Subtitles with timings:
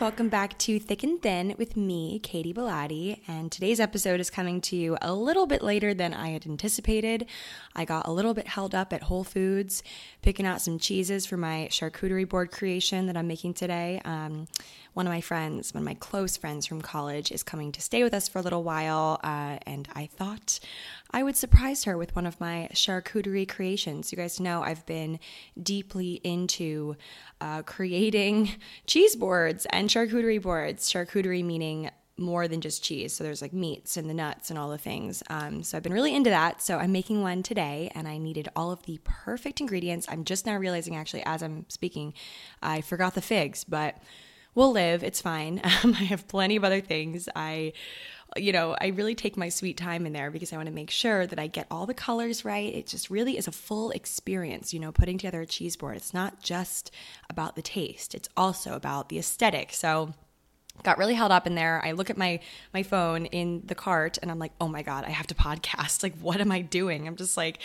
[0.00, 3.20] welcome back to Thick and Thin with me, Katy Bellotti.
[3.26, 7.26] And today's episode is coming to you a little bit later than I had anticipated.
[7.74, 9.82] I got a little bit held up at Whole Foods
[10.22, 14.02] picking out some cheeses for my charcuterie board creation that I'm making today.
[14.04, 14.48] Um,
[14.92, 18.02] one of my friends, one of my close friends from college, is coming to stay
[18.02, 20.58] with us for a little while, uh, and I thought
[21.10, 24.12] I would surprise her with one of my charcuterie creations.
[24.12, 25.18] You guys know I've been
[25.60, 26.96] deeply into
[27.40, 28.50] uh, creating
[28.86, 30.90] cheese boards and charcuterie boards.
[30.90, 33.12] Charcuterie meaning more than just cheese.
[33.12, 35.22] So there's like meats and the nuts and all the things.
[35.28, 36.62] Um, so I've been really into that.
[36.62, 40.06] So I'm making one today and I needed all of the perfect ingredients.
[40.10, 42.14] I'm just now realizing actually as I'm speaking,
[42.62, 43.98] I forgot the figs, but
[44.54, 45.04] we'll live.
[45.04, 45.60] It's fine.
[45.84, 47.28] Um, I have plenty of other things.
[47.36, 47.74] I,
[48.36, 50.90] you know, I really take my sweet time in there because I want to make
[50.90, 52.74] sure that I get all the colors right.
[52.74, 55.96] It just really is a full experience, you know, putting together a cheese board.
[55.96, 56.90] It's not just
[57.28, 59.72] about the taste, it's also about the aesthetic.
[59.72, 60.14] So,
[60.82, 61.82] got really held up in there.
[61.84, 62.40] I look at my
[62.74, 66.02] my phone in the cart and I'm like, "Oh my god, I have to podcast.
[66.02, 67.58] Like what am I doing?" I'm just like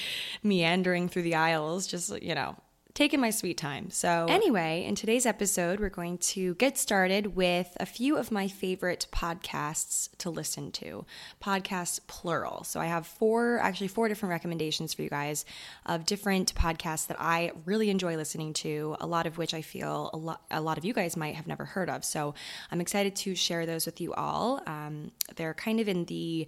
[0.44, 2.56] meandering through the aisles just, you know,
[2.94, 3.90] taking my sweet time.
[3.90, 8.48] So, anyway, in today's episode, we're going to get started with a few of my
[8.48, 11.06] favorite podcasts to listen to.
[11.42, 12.64] Podcasts plural.
[12.64, 15.46] So, I have four, actually, four different recommendations for you guys
[15.86, 20.10] of different podcasts that I really enjoy listening to, a lot of which I feel
[20.14, 22.04] a lot, a lot of you guys might have never heard of.
[22.04, 22.34] So,
[22.72, 24.62] I'm excited to share those with you all.
[24.68, 26.48] Um, they're kind of in the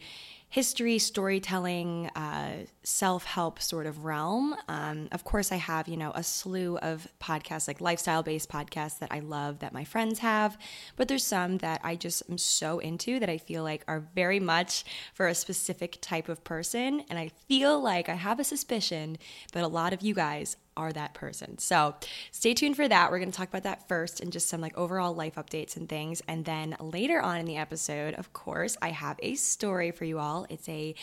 [0.54, 2.52] history, storytelling, uh,
[2.84, 4.56] self help sort of realm.
[4.68, 9.00] Um, of course, I have, you know, a slew of podcasts, like lifestyle based podcasts
[9.00, 10.56] that I love that my friends have,
[10.96, 14.40] but there's some that I just am so into that I feel like are very
[14.40, 17.04] much for a specific type of person.
[17.10, 19.18] And I feel like I have a suspicion
[19.54, 21.58] that a lot of you guys are that person.
[21.58, 21.96] So
[22.32, 23.12] stay tuned for that.
[23.12, 25.88] We're going to talk about that first and just some like overall life updates and
[25.88, 26.22] things.
[26.28, 30.20] And then later on in the episode, of course, I have a story for you
[30.20, 30.46] all.
[30.50, 30.96] It's a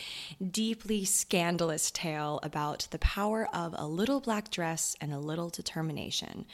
[0.49, 6.45] deeply scandalous tale about the power of a little black dress and a little determination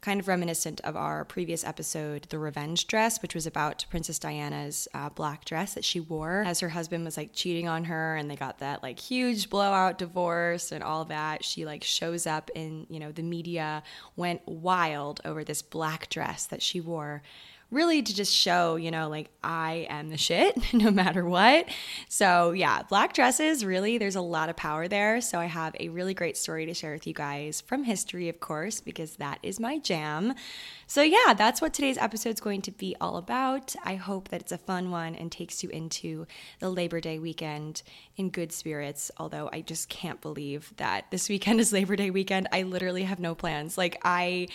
[0.00, 4.88] kind of reminiscent of our previous episode, The Revenge Dress, which was about Princess Diana's
[4.94, 8.30] uh, black dress that she wore as her husband was like cheating on her and
[8.30, 11.44] they got that like huge blowout divorce and all that.
[11.44, 13.82] She like shows up in, you know, the media
[14.16, 17.22] went wild over this black dress that she wore
[17.70, 21.68] really to just show, you know, like I am the shit no matter what.
[22.08, 25.20] So, yeah, black dresses, really, there's a lot of power there.
[25.20, 28.40] So, I have a really great story to share with you guys from history, of
[28.40, 30.34] course, because that is my jam.
[30.88, 33.74] So, yeah, that's what today's episode is going to be all about.
[33.82, 36.26] I hope that it's a fun one and takes you into
[36.60, 37.82] the Labor Day weekend
[38.16, 39.10] in good spirits.
[39.16, 42.46] Although I just can't believe that this weekend is Labor Day weekend.
[42.52, 43.76] I literally have no plans.
[43.76, 44.46] Like, I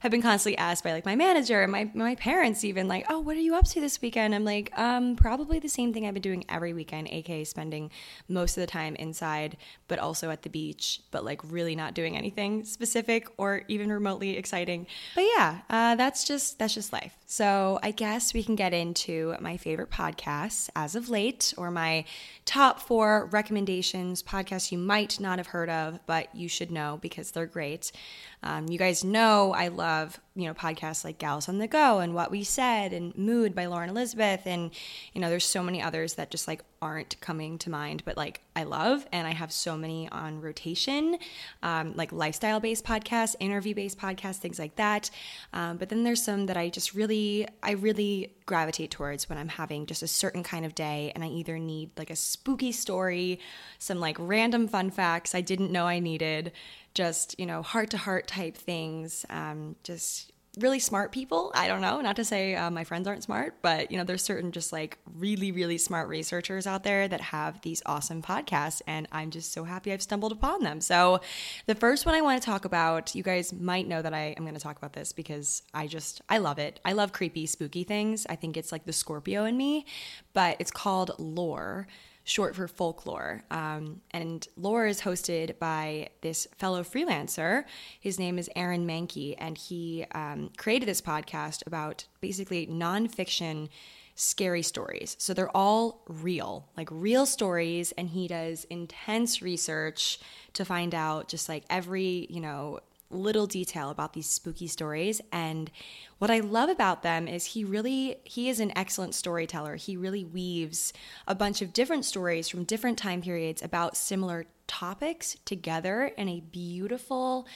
[0.00, 3.20] have been constantly asked by like my manager and my, my parents even like, oh,
[3.20, 4.34] what are you up to this weekend?
[4.34, 7.90] I'm like, um, probably the same thing I've been doing every weekend, aka spending
[8.26, 9.58] most of the time inside,
[9.88, 14.38] but also at the beach, but like really not doing anything specific or even remotely
[14.38, 14.86] exciting.
[15.14, 17.16] But yeah, uh, that's just that's just life.
[17.24, 22.04] So I guess we can get into my favorite podcasts as of late, or my
[22.44, 27.30] top four recommendations podcasts you might not have heard of, but you should know because
[27.30, 27.92] they're great.
[28.42, 32.14] Um, you guys know I love you know podcasts like Gals on the Go and
[32.14, 34.70] What We Said and Mood by Lauren Elizabeth, and
[35.12, 38.40] you know there's so many others that just like aren't coming to mind, but like
[38.56, 41.18] I love, and I have so many on rotation,
[41.62, 45.10] um, like lifestyle based podcasts, interview based podcasts, things like that.
[45.52, 49.48] Um, but then there's some that I just really, I really gravitate towards when I'm
[49.48, 53.40] having just a certain kind of day, and I either need like a spooky story,
[53.78, 56.52] some like random fun facts I didn't know I needed,
[56.94, 61.52] just you know heart to heart type things, um, just really smart people.
[61.54, 64.22] I don't know, not to say uh, my friends aren't smart, but you know, there's
[64.22, 69.06] certain just like really, really smart researchers out there that have these awesome podcasts, and
[69.12, 70.80] I'm just so happy I've stumbled upon them.
[70.80, 71.20] So,
[71.66, 74.42] the first one I want to talk about, you guys might know that I am
[74.42, 76.80] going to talk about this because I just I love it.
[76.84, 78.26] I love creepy, spooky things.
[78.28, 79.86] I think it's like the Scorpio in me,
[80.32, 81.86] but it's called Lore
[82.24, 83.42] short for folklore.
[83.50, 87.64] Um, and Lore is hosted by this fellow freelancer.
[88.00, 93.68] His name is Aaron Mahnke, and he um, created this podcast about basically nonfiction
[94.14, 95.16] scary stories.
[95.18, 100.20] So they're all real, like real stories, and he does intense research
[100.52, 105.70] to find out just like every, you know, little detail about these spooky stories and
[106.18, 109.76] what I love about them is he really he is an excellent storyteller.
[109.76, 110.92] He really weaves
[111.26, 116.40] a bunch of different stories from different time periods about similar topics together in a
[116.40, 117.46] beautiful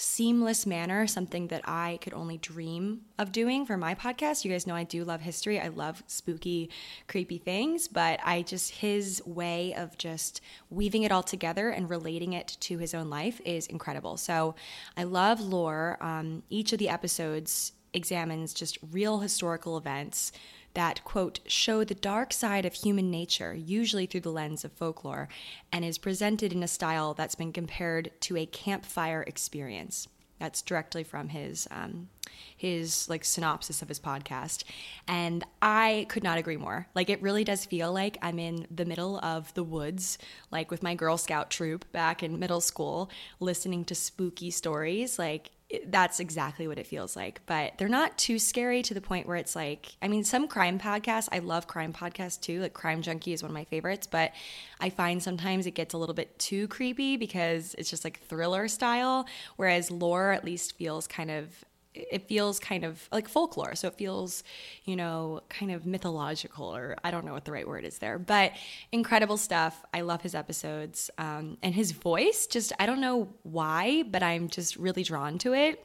[0.00, 4.44] seamless manner, something that I could only dream of doing for my podcast.
[4.44, 5.60] You guys know I do love history.
[5.60, 6.70] I love spooky,
[7.06, 12.32] creepy things, but I just, his way of just weaving it all together and relating
[12.32, 14.16] it to his own life is incredible.
[14.16, 14.54] So
[14.96, 15.98] I love lore.
[16.00, 20.32] Um, each of the episodes examines just real historical events
[20.74, 25.28] that, quote, show the dark side of human nature, usually through the lens of folklore,
[25.72, 30.08] and is presented in a style that's been compared to a campfire experience.
[30.38, 32.08] That's directly from his um,
[32.56, 34.64] his like synopsis of his podcast,
[35.06, 36.86] and I could not agree more.
[36.94, 40.16] Like it really does feel like I'm in the middle of the woods,
[40.50, 45.18] like with my Girl Scout troop back in middle school, listening to spooky stories.
[45.18, 45.50] Like
[45.86, 47.40] that's exactly what it feels like.
[47.46, 50.78] But they're not too scary to the point where it's like, I mean, some crime
[50.78, 52.60] podcasts, I love crime podcasts too.
[52.60, 54.32] Like Crime Junkie is one of my favorites, but
[54.80, 58.68] I find sometimes it gets a little bit too creepy because it's just like thriller
[58.68, 59.26] style.
[59.56, 61.64] Whereas lore at least feels kind of
[61.94, 63.74] it feels kind of like folklore.
[63.74, 64.44] So it feels,
[64.84, 68.18] you know, kind of mythological, or I don't know what the right word is there,
[68.18, 68.52] but
[68.92, 69.84] incredible stuff.
[69.92, 71.10] I love his episodes.
[71.18, 75.52] Um, and his voice, just, I don't know why, but I'm just really drawn to
[75.52, 75.84] it.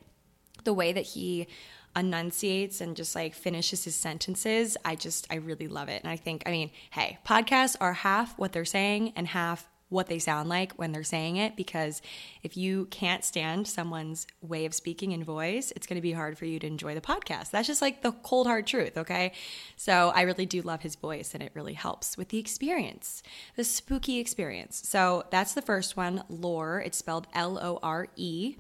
[0.64, 1.48] The way that he
[1.96, 6.04] enunciates and just like finishes his sentences, I just, I really love it.
[6.04, 10.08] And I think, I mean, hey, podcasts are half what they're saying and half what
[10.08, 12.02] they sound like when they're saying it because
[12.44, 16.38] if you can't stand someone's way of speaking and voice, it's going to be hard
[16.38, 17.52] for you to enjoy the podcast.
[17.52, 19.32] That's just like the cold hard truth, okay?
[19.78, 23.24] So I really do love his voice and it really helps with the experience,
[23.56, 24.82] the spooky experience.
[24.86, 26.82] So that's the first one, Lore.
[26.86, 28.58] It's spelled L O R E.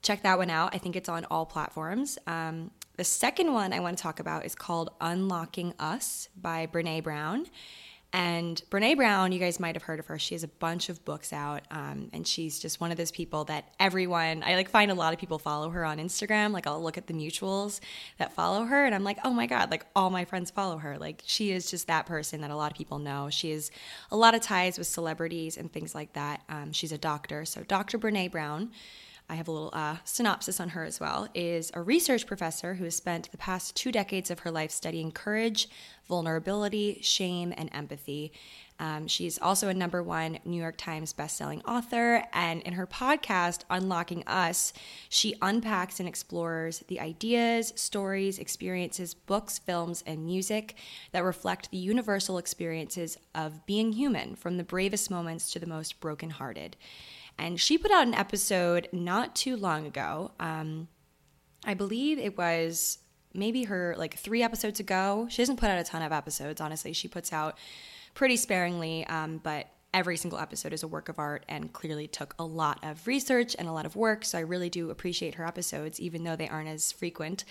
[0.00, 0.74] Check that one out.
[0.74, 2.18] I think it's on all platforms.
[2.26, 7.02] Um, the second one I want to talk about is called Unlocking Us by Brene
[7.02, 7.46] Brown.
[8.14, 10.18] And Brene Brown, you guys might have heard of her.
[10.18, 13.44] She has a bunch of books out, um, and she's just one of those people
[13.44, 14.42] that everyone.
[14.44, 16.52] I like find a lot of people follow her on Instagram.
[16.52, 17.80] Like I'll look at the mutuals
[18.18, 20.98] that follow her, and I'm like, oh my god, like all my friends follow her.
[20.98, 23.30] Like she is just that person that a lot of people know.
[23.30, 23.70] She has
[24.10, 26.42] a lot of ties with celebrities and things like that.
[26.50, 27.98] Um, she's a doctor, so Dr.
[27.98, 28.72] Brene Brown.
[29.32, 32.84] I have a little uh, synopsis on her as well, is a research professor who
[32.84, 35.70] has spent the past two decades of her life studying courage,
[36.06, 38.30] vulnerability, shame, and empathy.
[38.78, 42.24] Um, she's also a number one New York Times bestselling author.
[42.34, 44.74] And in her podcast, Unlocking Us,
[45.08, 50.74] she unpacks and explores the ideas, stories, experiences, books, films, and music
[51.12, 56.00] that reflect the universal experiences of being human, from the bravest moments to the most
[56.00, 56.76] brokenhearted.
[57.42, 60.30] And she put out an episode not too long ago.
[60.38, 60.86] Um,
[61.64, 62.98] I believe it was
[63.34, 65.26] maybe her like three episodes ago.
[65.28, 66.92] She doesn't put out a ton of episodes, honestly.
[66.92, 67.58] She puts out
[68.14, 72.32] pretty sparingly, um, but every single episode is a work of art and clearly took
[72.38, 74.24] a lot of research and a lot of work.
[74.24, 77.44] So I really do appreciate her episodes, even though they aren't as frequent.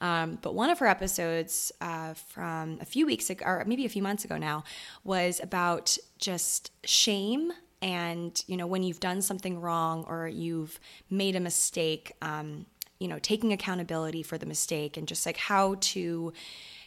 [0.00, 3.90] Um, but one of her episodes uh, from a few weeks ago, or maybe a
[3.90, 4.62] few months ago now,
[5.02, 7.52] was about just shame
[7.82, 12.64] and you know when you've done something wrong or you've made a mistake um,
[13.02, 16.32] you know, taking accountability for the mistake and just like how to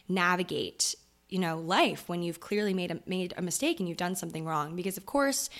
[0.08, 0.94] navigate
[1.28, 4.46] you know life when you've clearly made a made a mistake and you've done something
[4.46, 4.74] wrong.
[4.74, 5.50] Because of course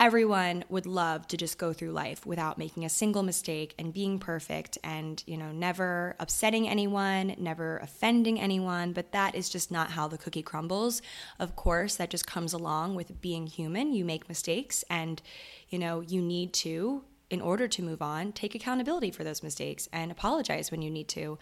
[0.00, 4.18] everyone would love to just go through life without making a single mistake and being
[4.18, 8.92] perfect and, you know, never upsetting anyone, never offending anyone.
[8.92, 11.00] But that is just not how the cookie crumbles.
[11.38, 13.92] Of course, that just comes along with being human.
[13.92, 15.22] You make mistakes and,
[15.68, 19.88] you know, you need to, in order to move on, take accountability for those mistakes
[19.92, 21.38] and apologize when you need to.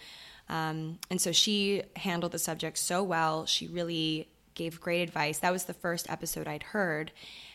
[0.51, 3.47] Um, and so she handled the subject so well.
[3.47, 5.39] She really gave great advice.
[5.39, 7.13] That was the first episode I'd heard.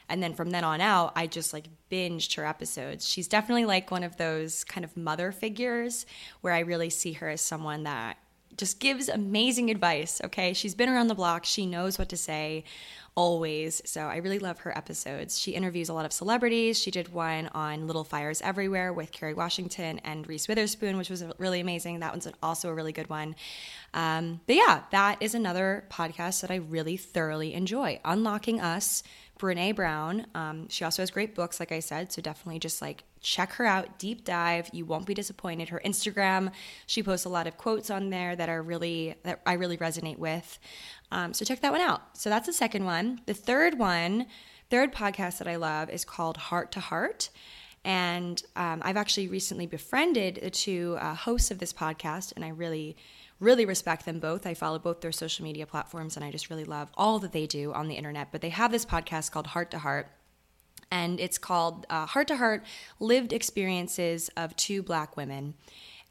[0.09, 3.07] And then from then on out, I just like binged her episodes.
[3.07, 6.05] She's definitely like one of those kind of mother figures
[6.41, 8.17] where I really see her as someone that
[8.57, 10.21] just gives amazing advice.
[10.23, 10.53] Okay.
[10.53, 12.63] She's been around the block, she knows what to say
[13.17, 13.81] always.
[13.83, 15.39] So I really love her episodes.
[15.39, 16.77] She interviews a lot of celebrities.
[16.77, 21.23] She did one on Little Fires Everywhere with Kerry Washington and Reese Witherspoon, which was
[21.39, 21.99] really amazing.
[21.99, 23.35] That one's also a really good one.
[23.95, 27.99] Um, but yeah, that is another podcast that I really thoroughly enjoy.
[28.05, 29.01] Unlocking Us
[29.37, 30.25] Brene Brown.
[30.35, 32.11] Um, she also has great books, like I said.
[32.11, 34.69] So definitely just like check her out, deep dive.
[34.73, 35.69] You won't be disappointed.
[35.69, 36.51] Her Instagram,
[36.85, 40.17] she posts a lot of quotes on there that are really that I really resonate
[40.17, 40.59] with.
[41.11, 42.17] Um, so check that one out.
[42.17, 43.21] So that's the second one.
[43.25, 44.27] The third one,
[44.69, 47.29] third podcast that I love is called Heart to Heart.
[47.85, 52.49] And um, I've actually recently befriended the two uh, hosts of this podcast, and I
[52.49, 52.97] really
[53.39, 54.47] really respect them both.
[54.47, 57.45] I follow both their social media platforms and I just really love all that they
[57.45, 58.31] do on the internet.
[58.31, 60.09] But they have this podcast called Heart to Heart.
[60.89, 62.63] And it's called uh, Heart to Heart
[62.99, 65.55] Lived Experiences of Two Black Women.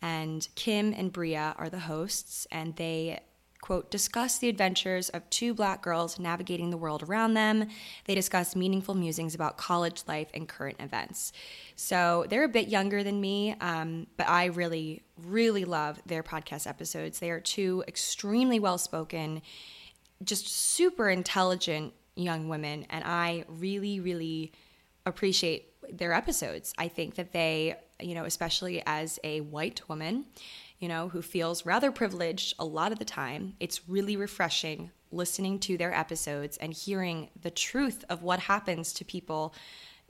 [0.03, 3.21] And Kim and Bria are the hosts, and they
[3.67, 7.67] quote, discuss the adventures of two black girls navigating the world around them.
[8.05, 11.33] They discuss meaningful musings about college life and current events.
[11.75, 16.69] So they're a bit younger than me, um, but I really, really love their podcast
[16.69, 17.19] episodes.
[17.19, 19.43] They are two extremely well spoken,
[20.23, 24.53] just super intelligent young women, and I really, really
[25.07, 26.73] appreciate their episodes.
[26.79, 30.27] I think that they, you know, especially as a white woman,
[30.79, 35.59] you know, who feels rather privileged a lot of the time, it's really refreshing listening
[35.61, 39.55] to their episodes and hearing the truth of what happens to people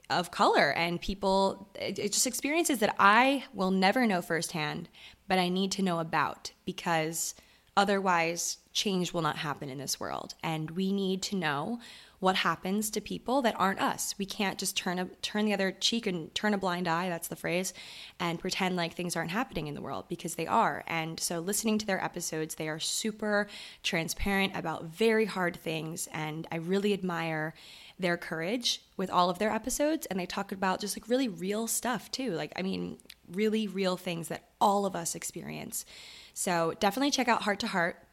[0.09, 4.89] of color and people it's just experiences that I will never know firsthand,
[5.27, 7.35] but I need to know about because
[7.75, 10.33] otherwise change will not happen in this world.
[10.43, 11.79] And we need to know
[12.19, 14.15] what happens to people that aren't us.
[14.17, 17.27] We can't just turn a turn the other cheek and turn a blind eye, that's
[17.27, 17.73] the phrase,
[18.19, 20.83] and pretend like things aren't happening in the world because they are.
[20.87, 23.47] And so listening to their episodes, they are super
[23.83, 27.53] transparent about very hard things and I really admire
[27.99, 31.67] their courage with all of their episodes and they talk about just like really real
[31.67, 32.31] stuff too.
[32.31, 32.97] Like I mean,
[33.31, 35.85] really real things that all of us experience.
[36.33, 38.06] So definitely check out Heart to Heart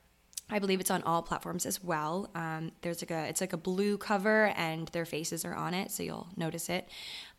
[0.51, 2.31] I believe it's on all platforms as well.
[2.35, 5.91] Um, there's like a it's like a blue cover and their faces are on it,
[5.91, 6.89] so you'll notice it.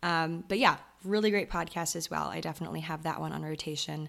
[0.02, 2.28] Um, but yeah, really great podcast as well.
[2.28, 4.08] I definitely have that one on rotation.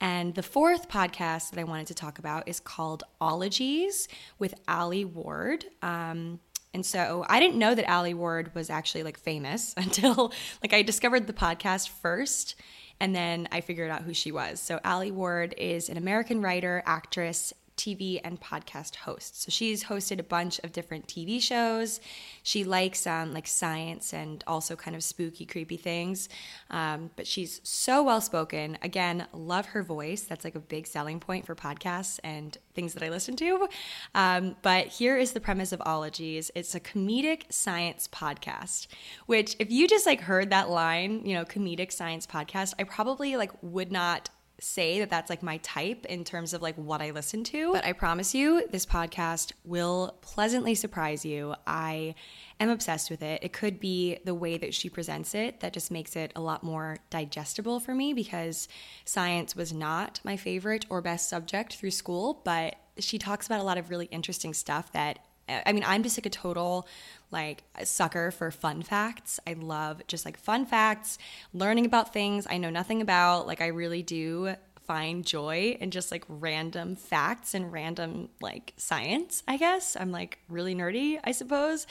[0.00, 4.08] And the fourth podcast that I wanted to talk about is called Ologies
[4.38, 5.64] with Alie Ward.
[5.80, 6.40] Um,
[6.74, 10.32] and so I didn't know that Alie Ward was actually like famous until
[10.62, 12.56] like I discovered the podcast first
[13.00, 14.60] and then I figured out who she was.
[14.60, 19.42] So Alie Ward is an American writer, actress, TV and podcast host.
[19.42, 22.00] So she's hosted a bunch of different TV shows.
[22.42, 26.28] She likes um, like science and also kind of spooky, creepy things.
[26.70, 28.78] Um, but she's so well spoken.
[28.82, 30.22] Again, love her voice.
[30.22, 33.68] That's like a big selling point for podcasts and things that I listen to.
[34.14, 36.50] Um, but here is the premise of Ologies.
[36.54, 38.86] It's a comedic science podcast,
[39.26, 43.36] which if you just like heard that line, you know, comedic science podcast, I probably
[43.36, 44.30] like would not
[44.64, 47.72] say that that's like my type in terms of like what I listen to.
[47.72, 51.54] But I promise you, this podcast will pleasantly surprise you.
[51.66, 52.14] I
[52.58, 53.42] am obsessed with it.
[53.42, 56.62] It could be the way that she presents it that just makes it a lot
[56.62, 58.68] more digestible for me because
[59.04, 63.64] science was not my favorite or best subject through school, but she talks about a
[63.64, 66.86] lot of really interesting stuff that I mean, I'm just like a total
[67.30, 69.40] like sucker for fun facts.
[69.46, 71.18] I love just like fun facts,
[71.52, 73.46] learning about things I know nothing about.
[73.46, 74.54] Like I really do
[74.86, 79.96] find joy in just like random facts and random like science, I guess.
[79.98, 81.86] I'm like really nerdy, I suppose.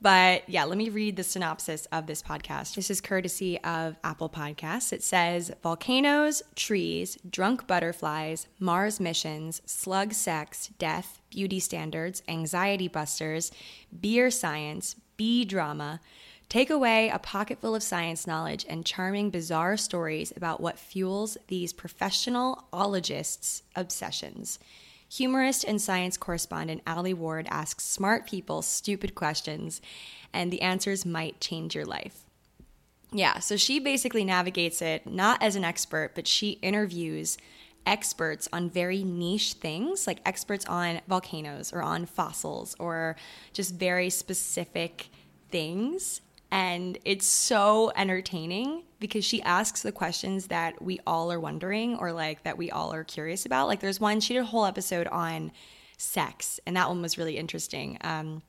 [0.00, 2.74] But yeah, let me read the synopsis of this podcast.
[2.74, 4.92] This is courtesy of Apple Podcasts.
[4.92, 13.52] It says volcanoes, trees, drunk butterflies, Mars missions, slug sex, death, beauty standards, anxiety busters,
[14.00, 16.00] beer science, bee drama
[16.52, 21.38] Take away a pocket full of science knowledge and charming, bizarre stories about what fuels
[21.48, 24.58] these professional ologists' obsessions.
[25.08, 29.80] Humorist and science correspondent Alie Ward asks smart people stupid questions,
[30.30, 32.26] and the answers might change your life.
[33.10, 37.38] Yeah, so she basically navigates it not as an expert, but she interviews
[37.86, 43.16] experts on very niche things, like experts on volcanoes or on fossils or
[43.54, 45.06] just very specific
[45.50, 46.20] things
[46.52, 52.12] and it's so entertaining because she asks the questions that we all are wondering or
[52.12, 53.68] like that we all are curious about.
[53.68, 55.50] Like there's one, she did a whole episode on
[55.96, 57.96] sex, and that one was really interesting.
[58.02, 58.42] Um,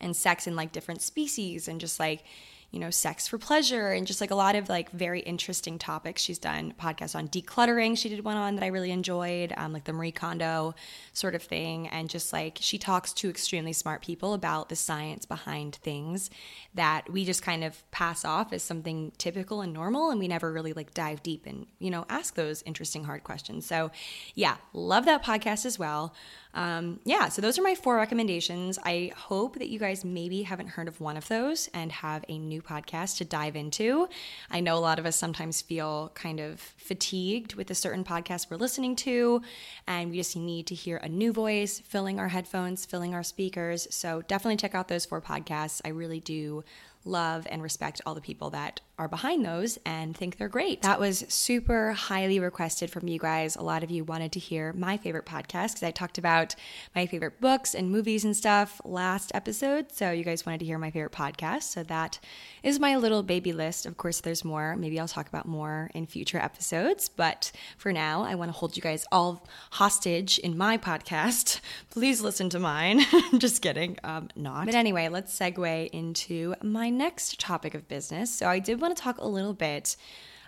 [0.00, 2.24] and sex in like different species and just like
[2.70, 6.20] you know, sex for pleasure and just like a lot of like very interesting topics.
[6.20, 7.96] She's done podcasts on decluttering.
[7.96, 10.74] She did one on that I really enjoyed, um, like the Marie Kondo
[11.12, 11.88] sort of thing.
[11.88, 16.28] And just like she talks to extremely smart people about the science behind things
[16.74, 20.10] that we just kind of pass off as something typical and normal.
[20.10, 23.66] And we never really like dive deep and, you know, ask those interesting, hard questions.
[23.66, 23.90] So
[24.34, 26.14] yeah, love that podcast as well
[26.56, 28.78] um, yeah, so those are my four recommendations.
[28.82, 32.38] I hope that you guys maybe haven't heard of one of those and have a
[32.38, 34.08] new podcast to dive into.
[34.50, 38.50] I know a lot of us sometimes feel kind of fatigued with a certain podcast
[38.50, 39.42] we're listening to,
[39.86, 43.86] and we just need to hear a new voice filling our headphones, filling our speakers.
[43.90, 45.82] So definitely check out those four podcasts.
[45.84, 46.64] I really do
[47.04, 50.82] love and respect all the people that are behind those and think they're great.
[50.82, 53.54] That was super highly requested from you guys.
[53.56, 56.54] A lot of you wanted to hear my favorite podcast because I talked about
[56.94, 59.92] my favorite books and movies and stuff last episode.
[59.92, 61.64] So you guys wanted to hear my favorite podcast.
[61.64, 62.18] So that
[62.62, 63.84] is my little baby list.
[63.84, 64.76] Of course, there's more.
[64.76, 67.10] Maybe I'll talk about more in future episodes.
[67.10, 71.60] But for now, I want to hold you guys all hostage in my podcast.
[71.90, 73.04] Please listen to mine.
[73.12, 73.98] I'm just kidding.
[74.04, 74.64] Um, not.
[74.64, 78.30] But anyway, let's segue into my next topic of business.
[78.34, 79.96] So I did want to talk a little bit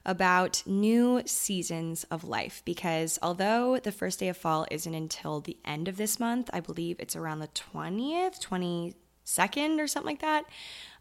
[0.07, 5.57] about new seasons of life because although the first day of fall isn't until the
[5.65, 10.45] end of this month, I believe it's around the 20th, 22nd or something like that.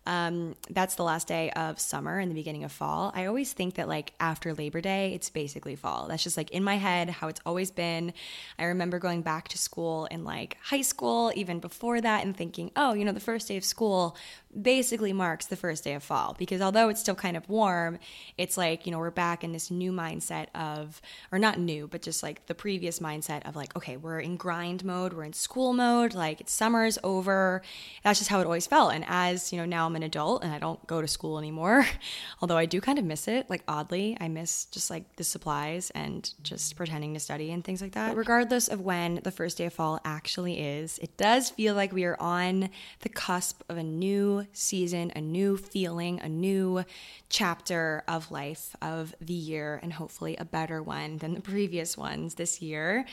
[0.07, 3.11] Um, that's the last day of summer and the beginning of fall.
[3.13, 6.07] I always think that like after Labor Day, it's basically fall.
[6.07, 8.13] That's just like in my head how it's always been.
[8.57, 12.71] I remember going back to school in like high school, even before that, and thinking,
[12.77, 14.15] oh, you know, the first day of school
[14.61, 17.99] basically marks the first day of fall because although it's still kind of warm,
[18.37, 21.01] it's like, you know, we're back in this new mindset of,
[21.33, 24.85] or not new, but just like the previous mindset of like, okay, we're in grind
[24.85, 27.61] mode, we're in school mode, like summer's over.
[28.03, 28.93] That's just how it always felt.
[28.93, 31.85] And as, you know, now I'm an adult and I don't go to school anymore,
[32.41, 35.89] although I do kind of miss it, like oddly, I miss just like the supplies
[35.91, 38.09] and just pretending to study and things like that.
[38.09, 41.91] But regardless of when the first day of fall actually is, it does feel like
[41.91, 42.69] we are on
[43.01, 46.85] the cusp of a new season, a new feeling, a new
[47.29, 52.35] chapter of life of the year, and hopefully a better one than the previous ones
[52.35, 53.05] this year.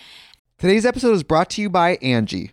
[0.59, 2.53] Today's episode is brought to you by Angi.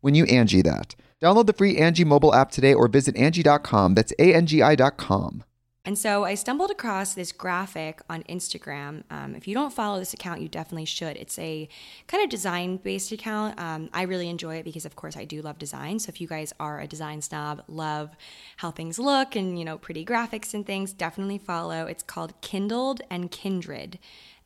[0.00, 0.94] when you Angi that.
[1.20, 3.94] Download the free Angi mobile app today or visit Angi.com.
[3.94, 5.44] That's A N G I.com.
[5.88, 9.04] And so I stumbled across this graphic on Instagram.
[9.10, 11.16] Um, if you don't follow this account, you definitely should.
[11.16, 11.66] It's a
[12.06, 13.58] kind of design based account.
[13.58, 15.98] Um, I really enjoy it because, of course, I do love design.
[15.98, 18.10] So if you guys are a design snob, love
[18.58, 21.86] how things look and, you know, pretty graphics and things, definitely follow.
[21.86, 23.98] It's called Kindled and Kindred.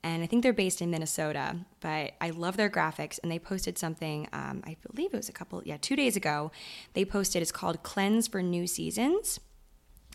[0.03, 1.57] And I think they're based in Minnesota.
[1.81, 4.29] But I love their graphics, and they posted something.
[4.33, 6.51] Um, I believe it was a couple, yeah, two days ago.
[6.95, 7.43] They posted.
[7.43, 9.41] It's called "Cleanse for New Seasons."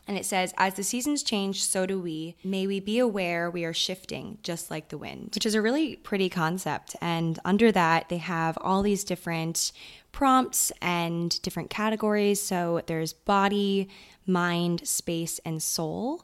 [0.07, 2.37] And it says, as the seasons change, so do we.
[2.41, 5.97] May we be aware we are shifting just like the wind, which is a really
[5.97, 6.95] pretty concept.
[7.01, 9.73] And under that, they have all these different
[10.13, 12.41] prompts and different categories.
[12.41, 13.89] So there's body,
[14.25, 16.23] mind, space, and soul.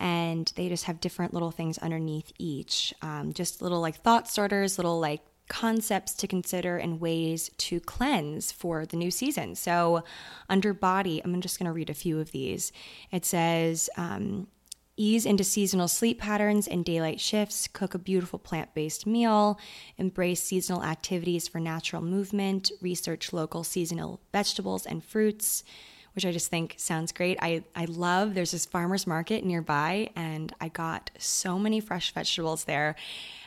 [0.00, 2.92] And they just have different little things underneath each.
[3.02, 8.50] Um, just little like thought starters, little like concepts to consider and ways to cleanse
[8.50, 9.54] for the new season.
[9.54, 10.02] So,
[10.48, 12.72] under body, I'm just going to read a few of these.
[13.12, 14.46] It says, um,
[15.00, 19.58] ease into seasonal sleep patterns and daylight shifts, cook a beautiful plant based meal,
[19.96, 25.64] embrace seasonal activities for natural movement, research local seasonal vegetables and fruits.
[26.20, 27.38] Which I just think sounds great.
[27.40, 32.64] I, I love there's this farmer's market nearby, and I got so many fresh vegetables
[32.64, 32.94] there.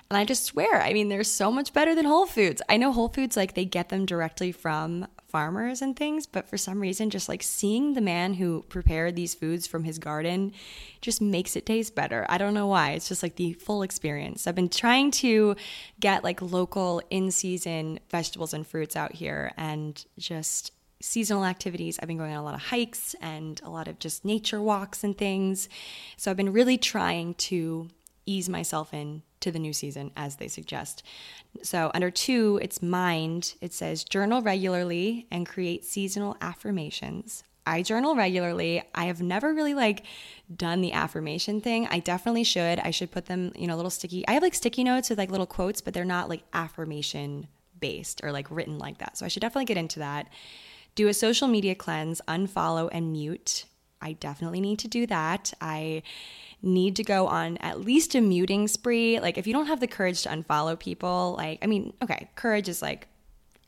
[0.10, 2.64] And I just swear, I mean, they're so much better than Whole Foods.
[2.68, 6.58] I know Whole Foods, like, they get them directly from farmers and things, but for
[6.58, 10.52] some reason, just like seeing the man who prepared these foods from his garden
[11.00, 12.26] just makes it taste better.
[12.28, 12.94] I don't know why.
[12.94, 14.48] It's just like the full experience.
[14.48, 15.56] I've been trying to
[16.00, 20.72] get like local in season vegetables and fruits out here and just
[21.04, 22.00] seasonal activities.
[22.02, 25.04] I've been going on a lot of hikes and a lot of just nature walks
[25.04, 25.68] and things.
[26.16, 27.90] So I've been really trying to
[28.26, 31.04] ease myself in to the new season as they suggest.
[31.62, 33.56] So, under two, it's mind.
[33.60, 37.44] It says journal regularly and create seasonal affirmations.
[37.68, 38.82] I journal regularly.
[38.96, 40.06] I have never really like
[40.56, 41.86] done the affirmation thing.
[41.88, 42.80] I definitely should.
[42.80, 44.26] I should put them, you know, little sticky.
[44.26, 47.48] I have like sticky notes with like little quotes, but they're not like affirmation
[47.80, 49.18] based or like written like that.
[49.18, 50.30] So I should definitely get into that.
[50.96, 53.66] Do a social media cleanse, unfollow and mute.
[54.02, 55.54] I definitely need to do that.
[55.62, 56.04] I
[56.62, 59.20] need to go on at least a muting spree.
[59.20, 62.70] Like, if you don't have the courage to unfollow people, like, I mean, okay, courage
[62.70, 63.08] is like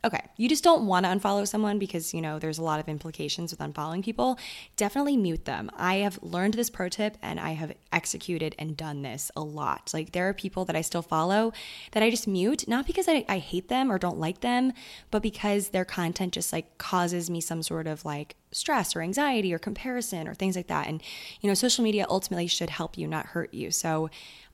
[0.06, 2.88] okay, you just don't want to unfollow someone because, you know, there's a lot of
[2.88, 4.38] implications with unfollowing people,
[4.78, 5.72] definitely mute them.
[5.76, 9.90] I have learned this pro tip and I have executed and done this a lot.
[9.96, 11.54] Like, there are people that I still follow
[11.94, 14.74] that I just mute, not because I, I hate them or don't like them,
[15.10, 19.54] but because their content just like causes me some sort of like stress or anxiety
[19.54, 20.88] or comparison or things like that.
[20.88, 21.02] And,
[21.42, 23.72] you know, social media ultimately should help you, not hurt you.
[23.72, 24.12] So,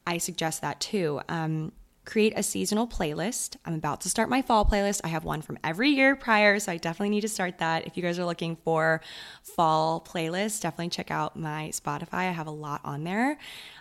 [0.08, 1.22] I suggest that too.
[1.30, 3.58] Um, create a seasonal playlist.
[3.66, 5.02] I'm about to start my fall playlist.
[5.04, 7.86] I have one from every year prior, so I definitely need to start that.
[7.86, 9.02] If you guys are looking for
[9.44, 12.14] fall playlists, definitely check out my Spotify.
[12.14, 13.38] I have a lot on there.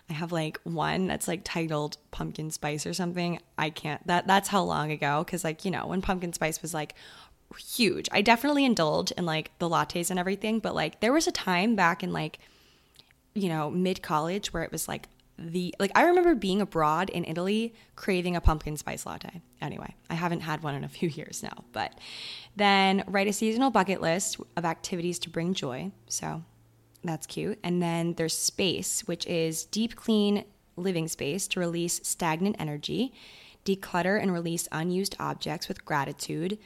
[0.09, 3.39] I have like one that's like titled pumpkin spice or something.
[3.57, 6.73] I can't that that's how long ago cuz like, you know, when pumpkin spice was
[6.73, 6.93] like
[7.57, 8.07] huge.
[8.11, 11.75] I definitely indulge in like the lattes and everything, but like there was a time
[11.75, 12.39] back in like
[13.33, 15.07] you know, mid college where it was like
[15.41, 19.41] the like I remember being abroad in Italy craving a pumpkin spice latte.
[19.61, 21.93] Anyway, I haven't had one in a few years now, but
[22.55, 25.91] then write a seasonal bucket list of activities to bring joy.
[26.07, 26.43] So
[27.03, 27.59] that's cute.
[27.63, 33.13] And then there's space, which is deep clean living space to release stagnant energy,
[33.65, 36.57] declutter and release unused objects with gratitude,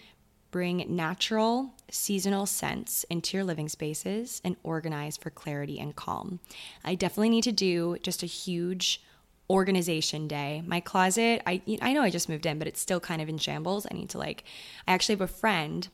[0.56, 6.39] bring natural, seasonal scents into your living spaces and organize for clarity and calm.
[6.82, 9.04] I definitely need to do just a huge
[9.50, 10.63] organization day.
[10.65, 13.38] My closet, I I know I just moved in, but it's still kind of in
[13.38, 13.86] shambles.
[13.91, 14.46] I need to like
[14.88, 15.89] I actually have a friend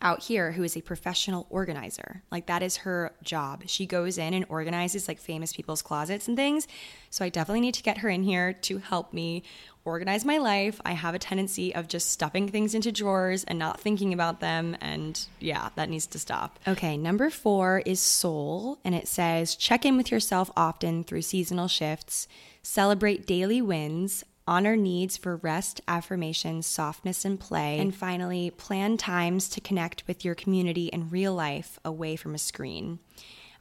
[0.00, 2.22] out here who is a professional organizer.
[2.30, 3.62] Like that is her job.
[3.66, 6.66] She goes in and organizes like famous people's closets and things.
[7.10, 9.42] So I definitely need to get her in here to help me
[9.84, 10.80] organize my life.
[10.84, 14.76] I have a tendency of just stuffing things into drawers and not thinking about them.
[14.80, 16.58] And yeah, that needs to stop.
[16.66, 18.78] Okay, number four is soul.
[18.84, 22.28] And it says check in with yourself often through seasonal shifts,
[22.62, 27.78] celebrate daily wins, honor needs for rest, affirmation, softness, and play.
[27.78, 32.38] And finally, plan times to connect with your community in real life away from a
[32.38, 32.98] screen.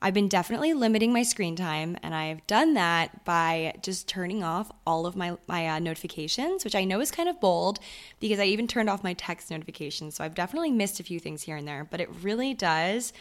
[0.02, 4.72] I've been definitely limiting my screen time, and I've done that by just turning off
[4.86, 7.80] all of my my uh, notifications, which I know is kind of bold
[8.20, 10.16] because I even turned off my text notifications.
[10.16, 13.14] So I've definitely missed a few things here and there, but it really does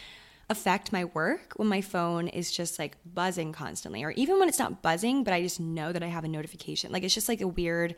[0.51, 4.59] affect my work when my phone is just like buzzing constantly, or even when it's
[4.59, 6.93] not buzzing, but I just know that I have a notification.
[6.93, 7.95] Like it's just like a weird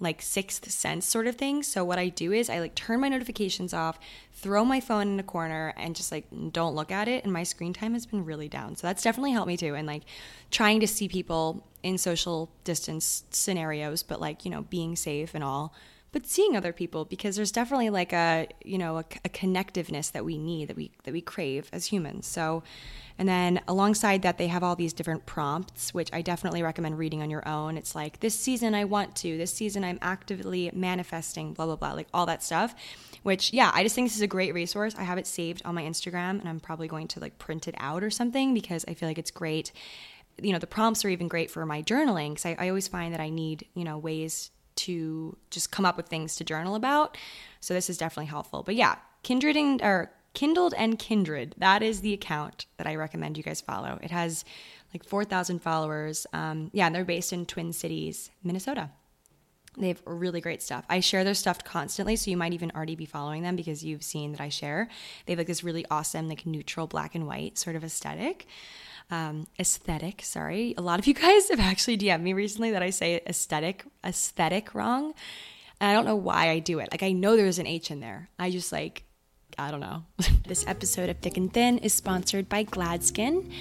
[0.00, 1.62] like sixth sense sort of thing.
[1.62, 3.98] So what I do is I like turn my notifications off,
[4.32, 7.44] throw my phone in a corner and just like don't look at it and my
[7.44, 8.74] screen time has been really down.
[8.76, 10.02] So that's definitely helped me too and like
[10.50, 15.44] trying to see people in social distance scenarios but like, you know, being safe and
[15.44, 15.72] all
[16.12, 20.24] but seeing other people because there's definitely like a you know a, a, connectiveness that
[20.24, 22.26] we need that we that we crave as humans.
[22.26, 22.62] So
[23.18, 27.22] and then alongside that they have all these different prompts which i definitely recommend reading
[27.22, 27.76] on your own.
[27.76, 29.38] It's like this season i want to.
[29.38, 32.74] This season i'm actively manifesting blah blah blah like all that stuff
[33.22, 34.94] which yeah i just think this is a great resource.
[34.96, 37.74] I have it saved on my instagram and i'm probably going to like print it
[37.78, 39.72] out or something because i feel like it's great.
[40.40, 43.12] You know the prompts are even great for my journaling because I, I always find
[43.12, 47.16] that i need you know ways to just come up with things to journal about.
[47.60, 48.62] So this is definitely helpful.
[48.62, 51.54] But yeah, Kindred and or Kindled and Kindred.
[51.58, 53.98] That is the account that I recommend you guys follow.
[54.02, 54.44] It has
[54.94, 56.26] like 4,000 followers.
[56.32, 58.90] Um, yeah, they're based in Twin Cities, Minnesota.
[59.76, 60.84] They have really great stuff.
[60.90, 64.02] I share their stuff constantly, so you might even already be following them because you've
[64.02, 64.88] seen that I share.
[65.24, 68.46] They have like this really awesome, like neutral black and white sort of aesthetic
[69.12, 70.24] um, aesthetic.
[70.24, 73.84] Sorry, a lot of you guys have actually DM'd me recently that I say aesthetic
[74.04, 75.14] aesthetic wrong,
[75.80, 76.88] and I don't know why I do it.
[76.90, 78.30] Like I know there's an H in there.
[78.38, 79.04] I just like
[79.58, 80.04] I don't know.
[80.48, 83.52] this episode of Thick and Thin is sponsored by Gladskin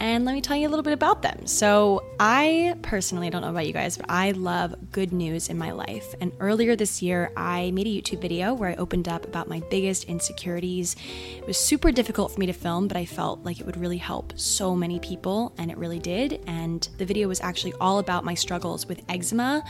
[0.00, 1.46] and let me tell you a little bit about them.
[1.46, 5.72] So, I personally don't know about you guys, but I love good news in my
[5.72, 6.14] life.
[6.20, 9.62] And earlier this year, I made a YouTube video where I opened up about my
[9.70, 10.96] biggest insecurities.
[11.36, 13.98] It was super difficult for me to film, but I felt like it would really
[13.98, 16.42] help so many people, and it really did.
[16.46, 19.64] And the video was actually all about my struggles with eczema,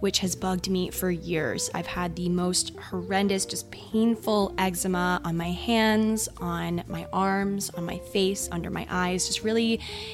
[0.00, 1.70] which has bugged me for years.
[1.74, 7.84] I've had the most horrendous, just painful eczema on my hands, on my arms, on
[7.84, 9.69] my face, under my eyes, just really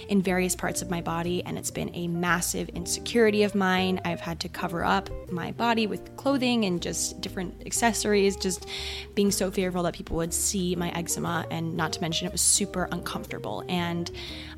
[0.08, 4.00] in various parts of my body, and it's been a massive insecurity of mine.
[4.04, 8.66] I've had to cover up my body with clothing and just different accessories, just
[9.14, 12.40] being so fearful that people would see my eczema, and not to mention it was
[12.40, 13.64] super uncomfortable.
[13.68, 14.10] And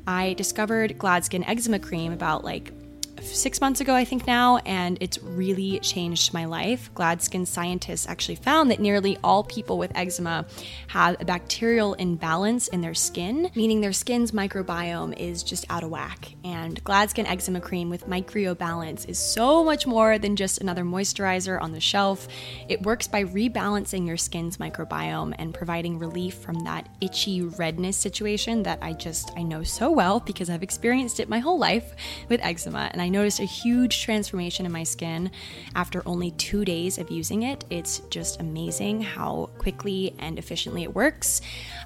[0.07, 2.73] I discovered Gladskin eczema cream about like
[3.21, 6.89] six months ago, I think now, and it's really changed my life.
[6.93, 10.45] Gladskin scientists actually found that nearly all people with eczema
[10.87, 15.89] have a bacterial imbalance in their skin, meaning their skin's microbiome is just out of
[15.89, 16.33] whack.
[16.43, 21.71] And Gladskin eczema cream with microbalance is so much more than just another moisturizer on
[21.71, 22.27] the shelf.
[22.67, 28.63] It works by rebalancing your skin's microbiome and providing relief from that itchy redness situation
[28.63, 31.95] that I just I know so well because I've experienced it my whole life
[32.29, 35.31] with eczema and I I noticed a huge transformation in my skin
[35.73, 37.65] after only two days of using it.
[37.71, 41.41] It's just amazing how quickly and efficiently it works.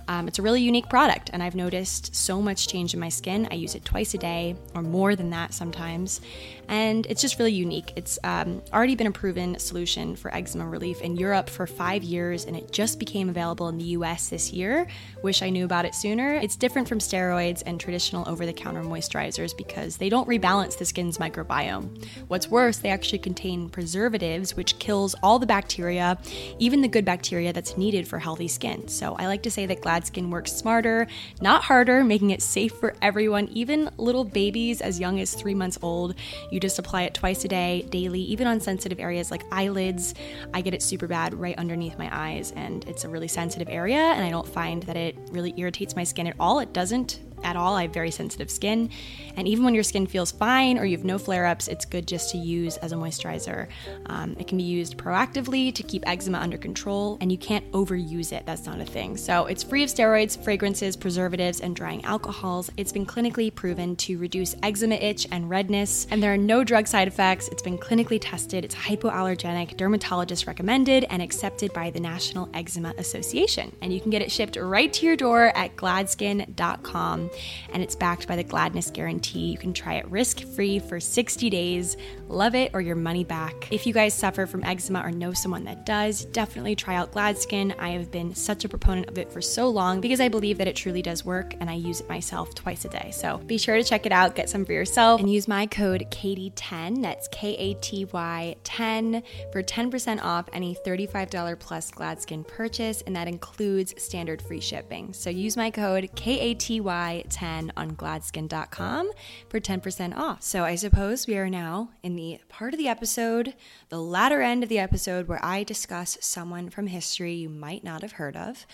[0.10, 3.48] Um, it's a really unique product, and I've noticed so much change in my skin.
[3.52, 6.20] I use it twice a day or more than that sometimes,
[6.68, 7.94] and it's just really unique.
[7.96, 12.46] It's um, already been a proven solution for eczema relief in Europe for five years,
[12.46, 14.88] and it just became available in the US this year.
[15.22, 16.36] Wish I knew about it sooner.
[16.36, 20.86] It's different from steroids and traditional over the counter moisturizers because they don't rebalance the
[20.86, 22.06] skin's microbiome.
[22.28, 26.18] What's worse, they actually contain preservatives, which kills all the bacteria,
[26.60, 28.88] even the good bacteria that's needed for healthy skin.
[28.88, 31.08] So I like to say that Gladskin works smarter,
[31.42, 35.78] not harder, making it safe for everyone, even little babies as young as three months
[35.82, 36.16] old.
[36.54, 40.14] You just apply it twice a day, daily, even on sensitive areas like eyelids.
[40.54, 43.98] I get it super bad right underneath my eyes, and it's a really sensitive area,
[43.98, 46.60] and I don't find that it really irritates my skin at all.
[46.60, 47.76] It doesn't at all.
[47.76, 48.90] I have very sensitive skin.
[49.36, 52.08] And even when your skin feels fine or you have no flare ups, it's good
[52.08, 53.68] just to use as a moisturizer.
[54.08, 58.32] Um, it can be used proactively to keep eczema under control, and you can't overuse
[58.32, 58.46] it.
[58.46, 59.18] That's not a thing.
[59.18, 62.70] So it's free of steroids, fragrances, preservatives, and drying alcohols.
[62.78, 66.88] It's been clinically proven to reduce eczema itch and redness, and there are no drug
[66.88, 67.48] side effects.
[67.50, 73.76] It's been clinically tested, it's hypoallergenic, dermatologist recommended, and accepted by the National Eczema Association.
[73.82, 77.30] And you can get it shipped right to your door at gladskin.com
[77.72, 79.52] and it's backed by the Gladness Guarantee.
[79.52, 81.98] You can try it risk free for 60 days.
[82.28, 83.72] Love it or your money back.
[83.72, 87.76] If you guys suffer from eczema or know someone that does, definitely try out Gladskin.
[87.80, 90.68] I have been such a proponent of it for so long because I believe that
[90.68, 93.12] it truly does work and I use it myself twice a day.
[93.12, 96.06] So be sure to check it out, get some for yourself, and use my code
[96.12, 97.02] KATY10.
[97.02, 103.16] That's K A T Y 10 for 10% off any $35 plus Gladskin purchase, and
[103.16, 105.14] that includes standard free shipping.
[105.14, 106.82] So use my code KATY
[107.30, 109.12] 10 on gladskin.com
[109.50, 110.42] for 10% off.
[110.42, 113.54] So I suppose we are now in the part of the episode,
[113.90, 118.02] the latter end of the episode, where I discuss someone from history you might not
[118.02, 118.66] have heard of.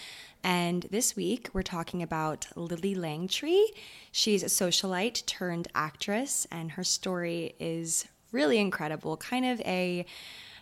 [0.43, 3.63] And this week, we're talking about Lillie Langtry.
[4.11, 9.17] She's a socialite turned actress, and her story is really incredible.
[9.17, 10.05] Kind of a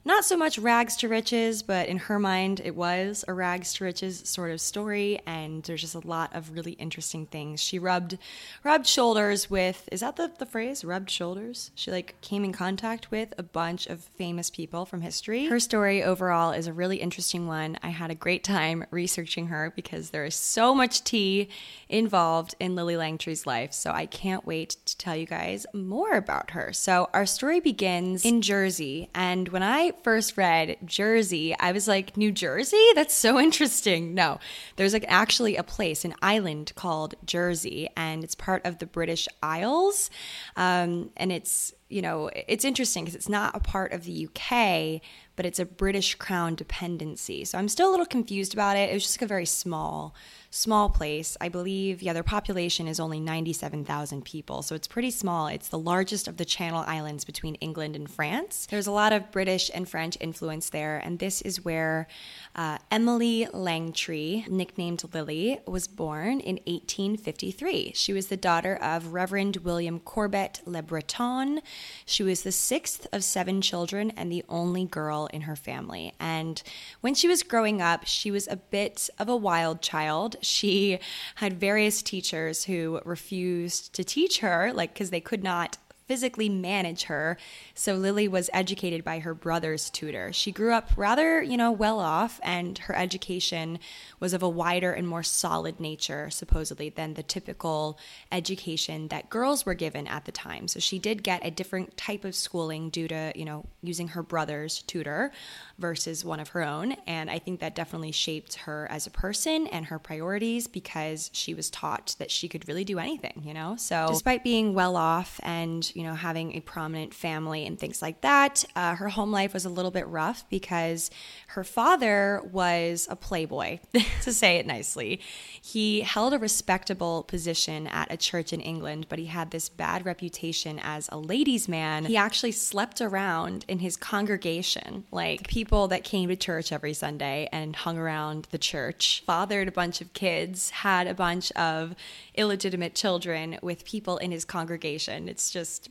[0.07, 3.83] not so much rags to riches, but in her mind, it was a rags to
[3.83, 5.19] riches sort of story.
[5.25, 7.61] And there's just a lot of really interesting things.
[7.61, 8.17] She rubbed
[8.63, 10.85] rubbed shoulders with is that the, the phrase?
[10.85, 11.71] Rubbed shoulders?
[11.75, 15.47] She like came in contact with a bunch of famous people from history.
[15.47, 17.77] Her story overall is a really interesting one.
[17.83, 21.49] I had a great time researching her because there is so much tea
[21.89, 23.73] involved in Lillie Langtry's life.
[23.73, 26.71] So I can't wait to tell you guys more about her.
[26.71, 29.09] So our story begins in Jersey.
[29.13, 32.85] And when I first read Jersey, I was like, New Jersey?
[32.95, 34.13] That's so interesting.
[34.13, 34.39] No,
[34.75, 39.27] there's like actually a place, an island called Jersey, and it's part of the British
[39.41, 40.09] Isles.
[40.55, 45.01] Um, and it's, you know, it's interesting because it's not a part of the UK,
[45.35, 47.45] but it's a British Crown dependency.
[47.45, 48.89] So I'm still a little confused about it.
[48.89, 50.15] It was just like a very small
[50.49, 51.37] small place.
[51.41, 55.47] I believe, yeah, their population is only 97,000 people, so it's pretty small.
[55.47, 58.67] It's the largest of the Channel Islands between England and France.
[58.69, 62.07] There's a lot of British and French influence there, and this is where
[62.55, 67.91] uh, Emily Langtry, nicknamed Lillie, was born in 1853.
[67.93, 71.61] She was the daughter of Reverend William Corbet Le Breton.
[72.05, 76.13] She was the sixth of seven children and the only girl in her family.
[76.19, 76.61] And
[77.01, 80.99] when she was growing up, she was a bit of a wild child she
[81.35, 87.03] had various teachers who refused to teach her, like, because they could not physically manage
[87.03, 87.37] her.
[87.73, 90.31] So Lillie was educated by her brother's tutor.
[90.31, 93.79] She grew up rather, you know, well off, and her education
[94.19, 97.99] was of a wider and more solid nature, supposedly, than the typical
[98.31, 100.67] education that girls were given at the time.
[100.67, 104.23] So she did get a different type of schooling due to, you know, using her
[104.23, 105.31] brother's tutor
[105.77, 106.93] versus one of her own.
[107.05, 111.53] And I think that definitely shaped her as a person and her priorities because she
[111.53, 113.75] was taught that she could really do anything, you know?
[113.75, 118.21] So despite being well off and, you know, having a prominent family and things like
[118.21, 121.09] that, uh, her home life was a little bit rough because
[121.47, 123.79] her father was a playboy,
[124.23, 125.21] to say it nicely.
[125.61, 130.05] He held a respectable position at a church in England, but he had this bad
[130.05, 132.05] reputation as a ladies' man.
[132.05, 135.05] He actually slept around in his congregation.
[135.11, 139.67] Like people people that came to church every Sunday and hung around the church, fathered
[139.67, 141.93] a bunch of kids, had a bunch of
[142.37, 145.27] illegitimate children with people in his congregation.
[145.27, 145.89] It's just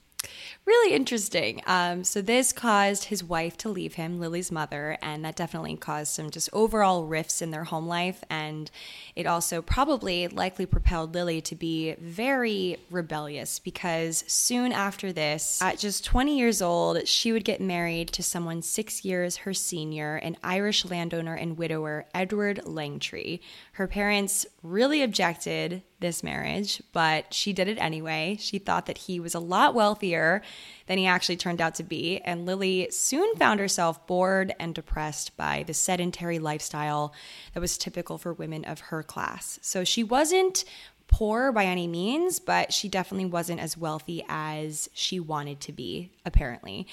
[0.64, 1.62] really interesting.
[1.66, 6.12] Um, so this caused his wife to leave him, Lillie's mother, and that definitely caused
[6.12, 8.24] some just overall rifts in their home life.
[8.28, 8.70] And
[9.14, 15.78] it also probably likely propelled Lillie to be very rebellious because soon after this, at
[15.78, 20.37] just 20 years old, she would get married to someone six years her senior, an
[20.42, 23.40] Irish landowner and widower, Edward Langtry.
[23.72, 28.37] Her parents really objected this marriage, but she did it anyway.
[28.38, 30.42] She thought that he was a lot wealthier
[30.87, 35.37] than he actually turned out to be, and Lillie soon found herself bored and depressed
[35.37, 37.14] by the sedentary lifestyle
[37.54, 39.59] that was typical for women of her class.
[39.62, 40.64] So she wasn't
[41.09, 46.11] poor by any means, but she definitely wasn't as wealthy as she wanted to be,
[46.25, 46.87] apparently.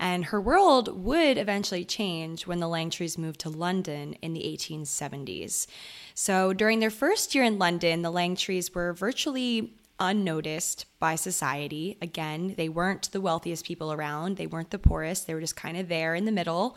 [0.00, 5.66] And her world would eventually change when the Langtrys moved to London in the 1870s.
[6.14, 11.96] So during their first year in London, the Langtrys were virtually unnoticed by society.
[12.02, 15.76] Again, they weren't the wealthiest people around, they weren't the poorest, they were just kind
[15.76, 16.76] of there in the middle.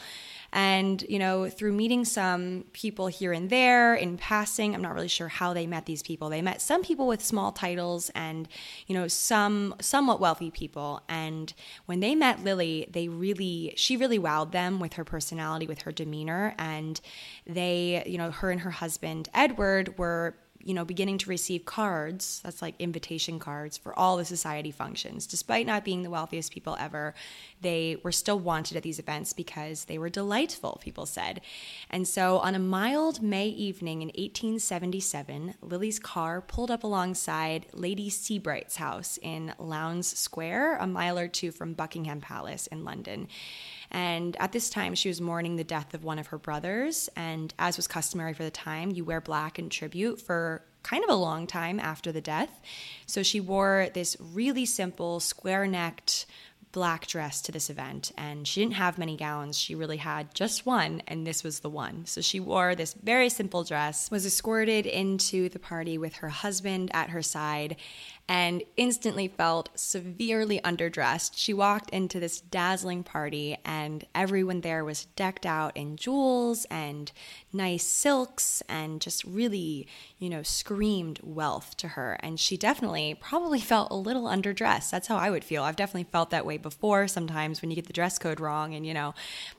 [0.53, 5.07] And, you know, through meeting some people here and there in passing, I'm not really
[5.07, 6.29] sure how they met these people.
[6.29, 8.49] They met some people with small titles and,
[8.85, 11.01] you know, some somewhat wealthy people.
[11.07, 11.53] And
[11.85, 15.91] when they met Lillie, they really, she really wowed them with her personality, with her
[15.91, 16.53] demeanor.
[16.57, 16.99] And
[17.47, 22.41] they, you know, her and her husband, Edward, were you know, beginning to receive cards,
[22.43, 25.27] that's like invitation cards for all the society functions.
[25.27, 27.13] Despite not being the wealthiest people ever,
[27.61, 31.41] they were still wanted at these events because they were delightful, people said.
[31.89, 38.09] And so on a mild May evening in 1877, Lillie's car pulled up alongside Lady
[38.09, 43.27] Sebright's house in Lowndes Square, a mile or two from Buckingham Palace in London.
[43.91, 47.09] And at this time, she was mourning the death of one of her brothers.
[47.15, 51.09] And as was customary for the time, you wear black in tribute for kind of
[51.09, 52.61] a long time after the death.
[53.05, 56.25] So she wore this really simple, square necked,
[56.71, 60.65] black dress to this event and she didn't have many gowns she really had just
[60.65, 64.85] one and this was the one so she wore this very simple dress was escorted
[64.85, 67.75] into the party with her husband at her side
[68.31, 71.33] and instantly felt severely underdressed.
[71.35, 77.11] She walked into this dazzling party, and everyone there was decked out in jewels and
[77.51, 79.85] nice silks and just really,
[80.17, 82.17] you know, screamed wealth to her.
[82.21, 84.91] And she definitely probably felt a little underdressed.
[84.91, 85.63] That's how I would feel.
[85.63, 88.85] I've definitely felt that way before sometimes when you get the dress code wrong and,
[88.85, 89.13] you know,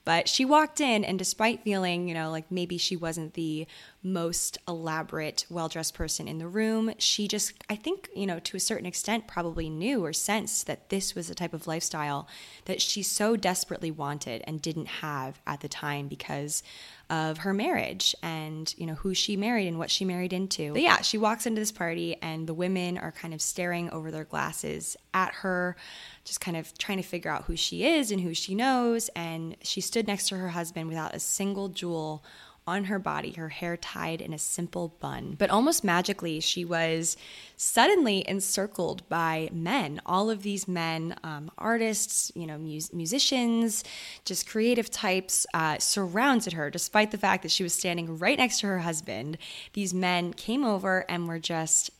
[0.06, 3.66] but she walked in, and despite feeling, you know, like maybe she wasn't the
[4.02, 6.92] most elaborate, well dressed person in the room.
[6.98, 10.88] She just, I think, you know, to a certain extent, probably knew or sensed that
[10.88, 12.28] this was the type of lifestyle
[12.64, 16.62] that she so desperately wanted and didn't have at the time because
[17.10, 20.72] of her marriage and you know who she married and what she married into.
[20.72, 24.10] But yeah, she walks into this party and the women are kind of staring over
[24.10, 25.76] their glasses at her,
[26.24, 29.10] just kind of trying to figure out who she is and who she knows.
[29.14, 32.24] And she stood next to her husband without a single jewel
[32.66, 35.34] on her body, her hair tied in a simple bun.
[35.38, 37.16] But almost magically, she was
[37.56, 40.00] suddenly encircled by men.
[40.06, 43.82] All of these men, um, artists, you know, mus- musicians,
[44.24, 48.60] just creative types, uh, surrounded her, despite the fact that she was standing right next
[48.60, 49.38] to her husband.
[49.72, 51.90] These men came over and were just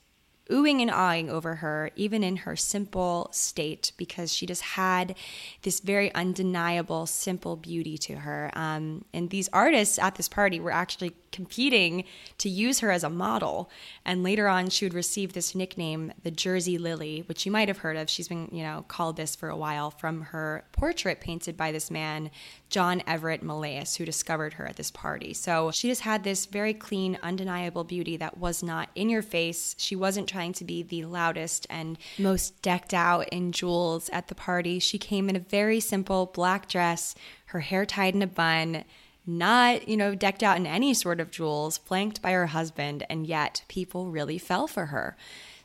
[0.51, 5.15] oohing and awing over her, even in her simple state, because she just had
[5.63, 8.51] this very undeniable, simple beauty to her.
[8.55, 12.05] Um, and these artists at this party were actually competing
[12.39, 13.71] to use her as a model.
[14.05, 17.79] And later on, she would receive this nickname, the Jersey Lily, which you might have
[17.79, 18.09] heard of.
[18.09, 21.91] She's been, you know, called this for a while from her portrait painted by this
[21.91, 22.31] man,
[22.69, 25.35] John Everett Millais, who discovered her at this party.
[25.35, 29.75] So she just had this very clean, undeniable beauty that was not in your face.
[29.79, 34.35] She wasn't trying to be the loudest and most decked out in jewels at the
[34.35, 34.79] party.
[34.79, 37.15] She came in a very simple black dress,
[37.47, 38.85] her hair tied in a bun
[39.27, 43.27] not, you know, decked out in any sort of jewels, flanked by her husband, and
[43.27, 45.17] yet people really fell for her.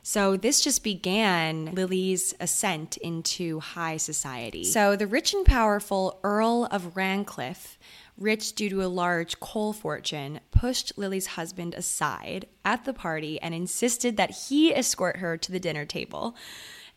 [0.02, 4.64] So this just began Lillie's ascent into high society.
[4.64, 7.78] So the rich and powerful Earl of Rancliffe,
[8.16, 13.54] rich due to a large coal fortune, pushed Lillie's husband aside at the party and
[13.54, 16.34] insisted that he escort her to the dinner table.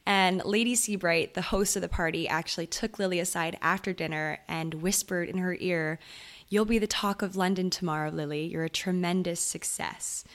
[0.06, 4.76] And Lady Sebright, the host of the party, actually took Lillie aside after dinner and
[4.76, 6.00] whispered in her ear,
[6.52, 8.48] You'll be the talk of London tomorrow, Lillie.
[8.48, 10.26] You're a tremendous success.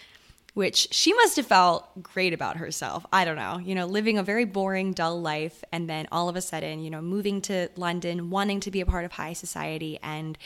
[0.55, 3.05] Which she must have felt great about herself.
[3.13, 6.37] I don't know, you know, living a very boring, dull life, and then all of
[6.37, 9.99] a sudden, you know, moving to London, wanting to be a part of high society,
[10.03, 10.39] and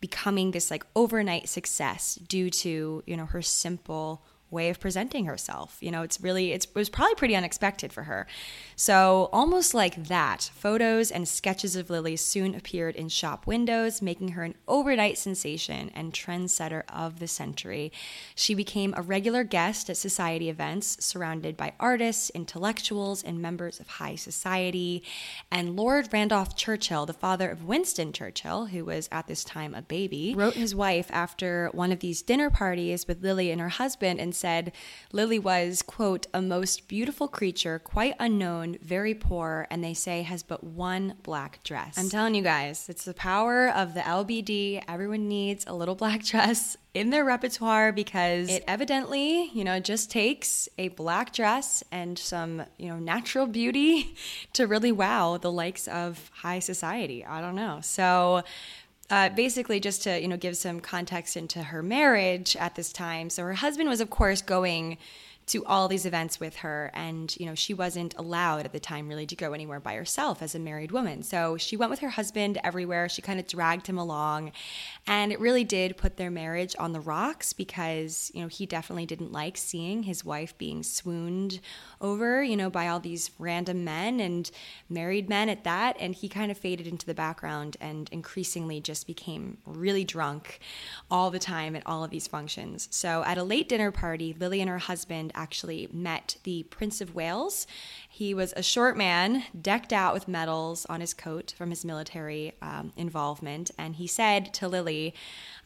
[0.00, 4.22] becoming this like overnight success due to, you know, her simple
[4.56, 5.76] way of presenting herself.
[5.80, 8.26] You know, it's really it's, it was probably pretty unexpected for her.
[8.74, 14.28] So, almost like that, photos and sketches of Lillie soon appeared in shop windows, making
[14.30, 17.92] her an overnight sensation and trendsetter of the century.
[18.34, 23.88] She became a regular guest at society events, surrounded by artists, intellectuals, and members of
[23.88, 25.02] high society.
[25.50, 29.82] And Lord Randolph Churchill, the father of Winston Churchill, who was at this time a
[29.82, 34.18] baby, wrote his wife after one of these dinner parties with Lillie and her husband
[34.20, 34.45] and said
[35.12, 40.42] Lillie was, quote, a most beautiful creature, quite unknown, very poor, and they say has
[40.42, 41.98] but one black dress.
[41.98, 44.82] I'm telling you guys, it's the power of the LBD.
[44.88, 50.10] Everyone needs a little black dress in their repertoire because it evidently, you know, just
[50.10, 54.14] takes a black dress and some, you know, natural beauty
[54.54, 57.24] to really wow the likes of high society.
[57.24, 57.80] I don't know.
[57.82, 58.44] So
[59.10, 63.30] uh, basically just to you know give some context into her marriage at this time.
[63.30, 64.98] So her husband was of course going
[65.46, 66.90] to all these events with her.
[66.92, 70.42] And you know she wasn't allowed at the time really to go anywhere by herself
[70.42, 71.22] as a married woman.
[71.22, 73.08] So she went with her husband everywhere.
[73.08, 74.52] She kind of dragged him along.
[75.06, 79.06] And it really did put their marriage on the rocks because you know he definitely
[79.06, 81.60] didn't like seeing his wife being swooned
[82.00, 84.50] over you know by all these random men and
[84.88, 85.96] married men at that.
[86.00, 90.58] And he kind of faded into the background and increasingly just became really drunk
[91.10, 92.88] all the time at all of these functions.
[92.90, 97.14] So at a late dinner party lily and her husband actually met the Prince of
[97.14, 97.66] Wales.
[98.08, 102.54] He was a short man, decked out with medals on his coat from his military
[102.62, 105.14] um, involvement, and he said to Lillie,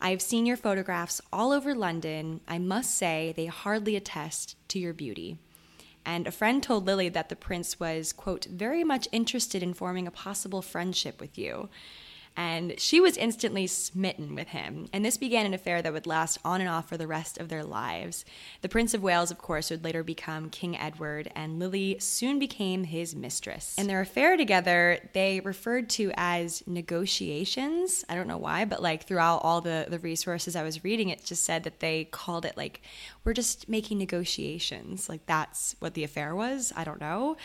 [0.01, 2.41] I've seen your photographs all over London.
[2.49, 5.39] I must say, they hardly attest to your beauty.
[6.05, 10.07] And a friend told Lillie that the prince was, quote, very much interested in forming
[10.07, 11.69] a possible friendship with you.
[12.41, 14.89] And she was instantly smitten with him.
[14.95, 17.51] And this began an affair that would last on and off for the rest of
[17.51, 18.25] their lives.
[18.63, 22.85] The Prince of Wales, of course, would later become King Edward, and Lillie soon became
[22.85, 23.75] his mistress.
[23.77, 28.07] And their affair together, they referred to as negotiations.
[28.09, 31.23] I don't know why, but like throughout all the, the resources I was reading, it
[31.23, 32.81] just said that they called it like,
[33.23, 35.11] we're just making negotiations.
[35.11, 36.73] Like that's what the affair was.
[36.75, 37.37] I don't know.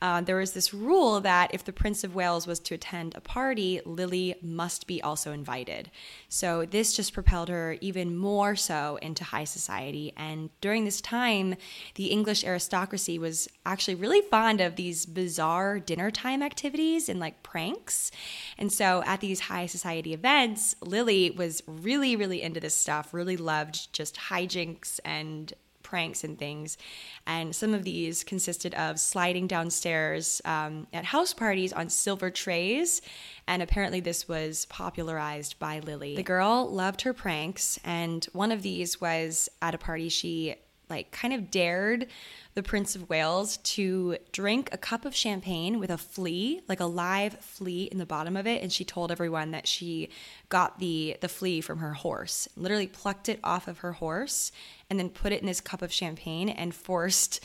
[0.00, 3.20] Uh, there was this rule that if the Prince of Wales was to attend a
[3.20, 5.90] party, Lillie must be also invited.
[6.28, 10.12] So this just propelled her even more so into high society.
[10.16, 11.56] And during this time,
[11.94, 17.42] the English aristocracy was actually really fond of these bizarre dinner time activities and like
[17.42, 18.10] pranks.
[18.58, 23.36] And so at these high society events, Lillie was really, really into this stuff, really
[23.36, 25.52] loved just hijinks and
[25.94, 26.76] pranks and things.
[27.24, 33.00] And some of these consisted of sliding downstairs um, at house parties on silver trays.
[33.46, 36.16] And apparently, this was popularized by Lillie.
[36.16, 40.56] The girl loved her pranks, and one of these was at a party she
[40.94, 42.06] like kind of dared
[42.54, 46.84] the Prince of Wales to drink a cup of champagne with a flea, like a
[46.84, 50.08] live flea in the bottom of it, and she told everyone that she
[50.50, 54.52] got the the flea from her horse, literally plucked it off of her horse
[54.88, 57.40] and then put it in this cup of champagne and forced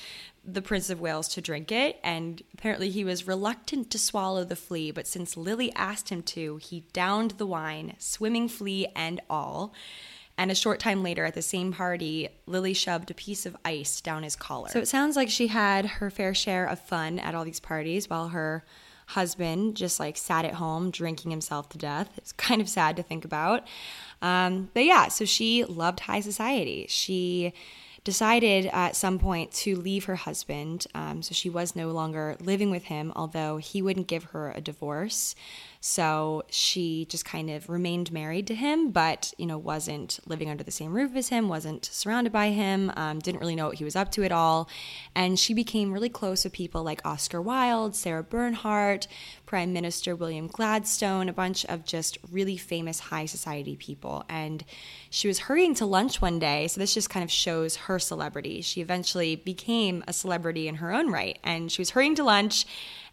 [0.45, 1.99] the Prince of Wales to drink it.
[2.03, 6.57] And apparently he was reluctant to swallow the flea, but since Lillie asked him to,
[6.57, 9.73] he downed the wine, swimming flea and all.
[10.39, 13.99] And a short time later, at the same party, Lillie shoved a piece of ice
[13.99, 14.69] down his collar.
[14.69, 18.09] So it sounds like she had her fair share of fun at all these parties
[18.09, 18.63] while her
[19.07, 22.11] husband just like sat at home drinking himself to death.
[22.15, 23.67] It's kind of sad to think about.
[24.21, 26.85] Um, but yeah, so she loved high society.
[26.87, 27.51] She
[28.05, 30.87] decided at some point to leave her husband.
[30.95, 34.61] Um, so she was no longer living with him, although he wouldn't give her a
[34.61, 35.35] divorce.
[35.81, 40.63] So she just kind of remained married to him, but you know wasn't living under
[40.63, 43.85] the same roof as him, wasn't surrounded by him, um, didn't really know what he
[43.85, 44.69] was up to at all,
[45.15, 49.07] and she became really close with people like Oscar Wilde, Sarah Bernhardt,
[49.45, 54.25] Prime Minister William Gladstone, a bunch of just really famous high society people.
[54.27, 54.65] And
[55.09, 58.61] she was hurrying to lunch one day, so this just kind of shows her celebrity.
[58.61, 62.65] She eventually became a celebrity in her own right, and she was hurrying to lunch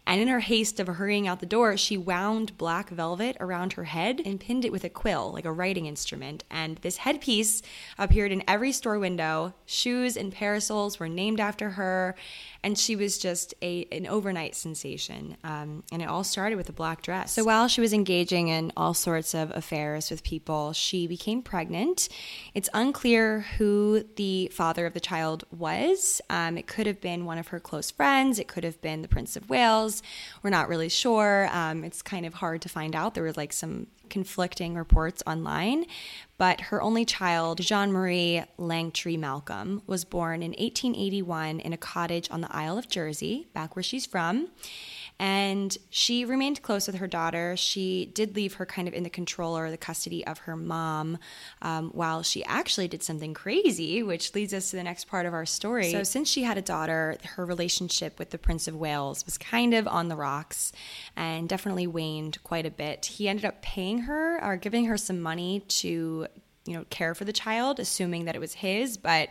[0.07, 3.83] and in her haste of hurrying out the door, she wound black velvet around her
[3.83, 6.45] head and pinned it with a quill, like a writing instrument.
[6.49, 7.61] And this headpiece
[7.97, 9.53] appeared in every store window.
[9.65, 12.15] Shoes and parasols were named after her
[12.63, 15.37] and she was just a an overnight sensation.
[15.43, 17.33] Um, and it all started with a black dress.
[17.33, 22.09] So while she was engaging in all sorts of affairs with people, she became pregnant.
[22.53, 26.21] It's unclear who the father of the child was.
[26.29, 28.39] Um, it could have been one of her close friends.
[28.39, 30.01] It could have been the Prince of Wales.
[30.43, 31.49] We're not really sure.
[31.51, 33.13] Um, it's kind of hard to find out.
[33.13, 35.85] There were like some conflicting reports online,
[36.37, 42.29] but her only child, Jean Marie Langtry Malcolm, was born in 1881 in a cottage
[42.31, 44.49] on the Isle of Jersey, back where she's from.
[45.19, 47.57] And she remained close with her daughter.
[47.57, 51.17] She did leave her kind of in the control or the custody of her mom
[51.61, 55.33] um, while she actually did something crazy, which leads us to the next part of
[55.33, 55.91] our story.
[55.91, 59.73] So, since she had a daughter, her relationship with the Prince of Wales was kind
[59.73, 60.71] of on the rocks
[61.15, 63.05] and definitely waned quite a bit.
[63.05, 66.27] He ended up paying her or giving her some money to,
[66.65, 69.29] you know, care for the child, assuming that it was his, but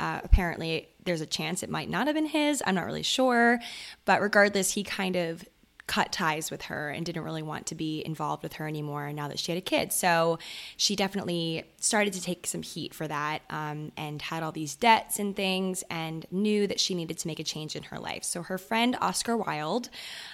[0.00, 2.62] uh, apparently, there's a chance it might not have been his.
[2.66, 3.60] I'm not really sure.
[4.04, 5.44] But regardless, he kind of
[5.90, 9.26] cut ties with her and didn't really want to be involved with her anymore now
[9.26, 9.92] that she had a kid.
[9.92, 10.38] So
[10.76, 15.18] she definitely started to take some heat for that um, and had all these debts
[15.18, 18.22] and things and knew that she needed to make a change in her life.
[18.22, 19.90] So her friend Oscar Wilde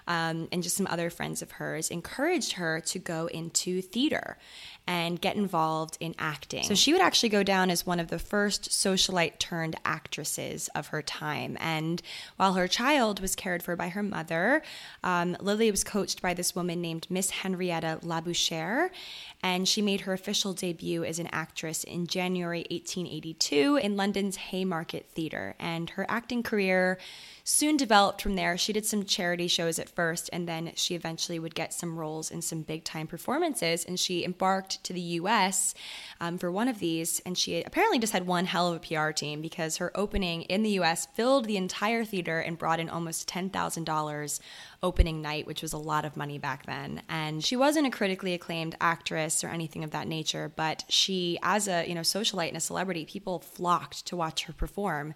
[0.07, 4.37] um, and just some other friends of hers encouraged her to go into theater
[4.87, 6.63] and get involved in acting.
[6.65, 10.89] So she would actually go down as one of the first socialite turned actresses of
[10.89, 11.57] her time.
[11.61, 12.01] And
[12.37, 14.63] while her child was cared for by her mother,
[15.03, 18.91] um, Lily was coached by this woman named Miss Henrietta Labouchere,
[19.43, 25.11] and she made her official debut as an actress in January 1882 in London's Haymarket
[25.11, 25.57] Theatre.
[25.59, 26.99] And her acting career
[27.49, 28.59] soon developed from there.
[28.59, 32.33] She did some charity shows at first, and then she eventually would get some roles
[32.33, 33.85] in some big time performances.
[33.85, 35.73] And she embarked to the US
[36.21, 39.13] um, for one of these, and she apparently just had one hell of a PR
[39.13, 43.29] team because her opening in the US filled the entire theater and brought in almost
[43.29, 44.41] $10,000
[44.83, 47.03] opening night, which was a lot of money back then.
[47.09, 51.69] And she wasn't a critically acclaimed actress or anything of that nature, but she, as
[51.69, 55.15] a you know socialite and a celebrity, people flocked to watch her perform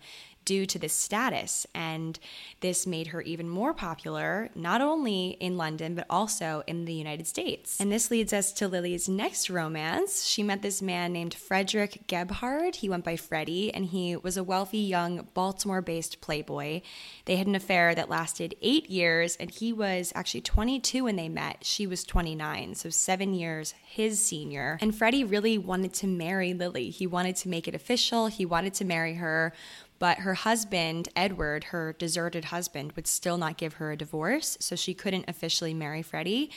[0.50, 1.64] due to this status.
[1.76, 2.18] And
[2.58, 7.28] this made her even more popular, not only in London, but also in the United
[7.28, 7.80] States.
[7.80, 10.26] And this leads us to Lillie's next romance.
[10.26, 12.74] She met this man named Frederick Gebhard.
[12.74, 16.80] He went by Freddie, and he was a wealthy young Baltimore based playboy.
[17.26, 21.28] They had an affair that lasted eight years, and he was actually 22 when they
[21.28, 21.58] met.
[21.64, 24.78] She was 29, so seven years his senior.
[24.80, 26.90] And Freddie really wanted to marry Lillie.
[26.90, 29.52] He wanted to make it official, he wanted to marry her.
[30.00, 34.74] But her husband, Edward, her deserted husband, would still not give her a divorce, so
[34.74, 36.50] she couldn't officially marry Freddie.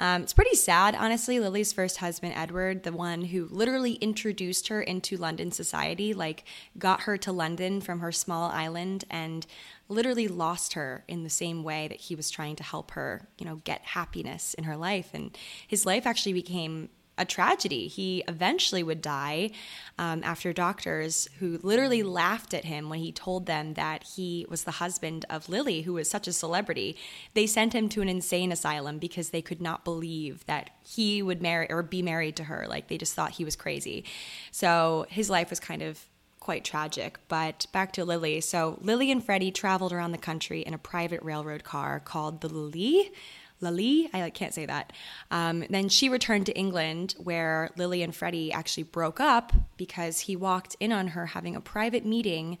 [0.00, 1.38] Um, it's pretty sad, honestly.
[1.38, 6.44] Lillie's first husband, Edward, the one who literally introduced her into London society, like
[6.76, 9.46] got her to London from her small island and
[9.88, 13.46] literally lost her in the same way that he was trying to help her, you
[13.46, 15.10] know, get happiness in her life.
[15.14, 15.38] And
[15.68, 16.88] his life actually became
[17.18, 17.88] a tragedy.
[17.88, 19.50] He eventually would die
[19.98, 24.64] um, after doctors who literally laughed at him when he told them that he was
[24.64, 26.96] the husband of Lillie, who was such a celebrity.
[27.34, 31.42] They sent him to an insane asylum because they could not believe that he would
[31.42, 32.66] marry or be married to her.
[32.68, 34.04] Like they just thought he was crazy.
[34.52, 36.00] So his life was kind of
[36.48, 37.18] quite tragic.
[37.28, 38.40] But back to Lillie.
[38.40, 42.48] So Lillie and Freddie traveled around the country in a private railroad car called the
[42.48, 43.12] Lily.
[43.60, 44.92] Lily, I can't say that.
[45.30, 50.36] Um, then she returned to England, where Lillie and Freddie actually broke up because he
[50.36, 52.58] walked in on her having a private meeting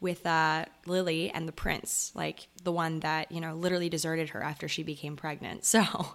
[0.00, 4.42] with uh, Lillie and the prince, like the one that you know literally deserted her
[4.42, 5.64] after she became pregnant.
[5.78, 6.14] So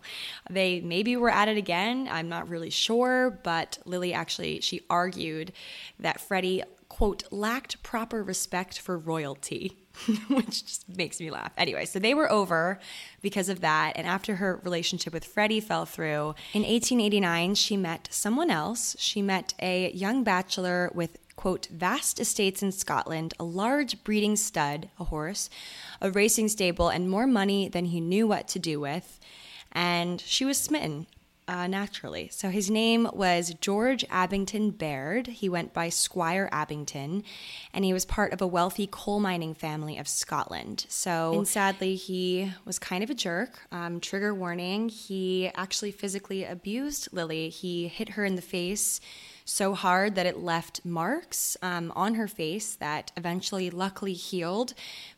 [0.49, 2.09] they maybe were at it again.
[2.11, 5.53] I'm not really sure, but Lillie actually she argued
[5.99, 9.77] that Freddie quote lacked proper respect for royalty
[10.27, 11.51] which just makes me laugh.
[11.57, 12.79] Anyway, so they were over
[13.21, 13.93] because of that.
[13.95, 18.95] And after her relationship with Freddie fell through, in 1889, she met someone else.
[18.99, 24.89] She met a young bachelor with, quote, vast estates in Scotland, a large breeding stud,
[24.99, 25.49] a horse,
[26.01, 29.19] a racing stable, and more money than he knew what to do with.
[29.71, 31.07] And she was smitten
[31.47, 32.29] uh, naturally.
[32.31, 35.27] So his name was George Abington Baird.
[35.27, 37.23] He went by Squire Abington,
[37.73, 40.85] and he was part of a wealthy coal mining family of Scotland.
[40.89, 43.67] So, and sadly, he was kind of a jerk.
[43.71, 47.49] Um, trigger warning: he actually physically abused Lillie.
[47.49, 48.99] He hit her in the face
[49.45, 54.73] so hard that it left marks um, on her face that eventually, luckily, healed.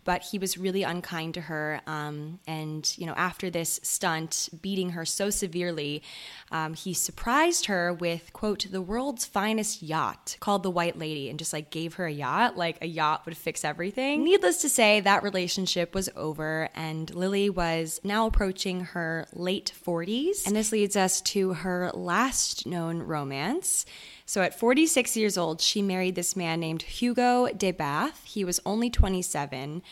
[0.06, 1.82] But he was really unkind to her.
[1.88, 6.04] Um, and, you know, after this stunt, beating her so severely,
[6.52, 11.38] um, he surprised her with, quote, the world's finest yacht called the White Lady and
[11.38, 14.24] just like gave her a yacht, like a yacht would fix everything.
[14.24, 20.46] Needless to say, that relationship was over, and Lillie was now approaching her late 40s.
[20.46, 23.86] And this leads us to her last known romance.
[24.26, 28.16] So at 46 years old, she married this man named Hugo de Bathe.
[28.24, 29.84] He was only 27.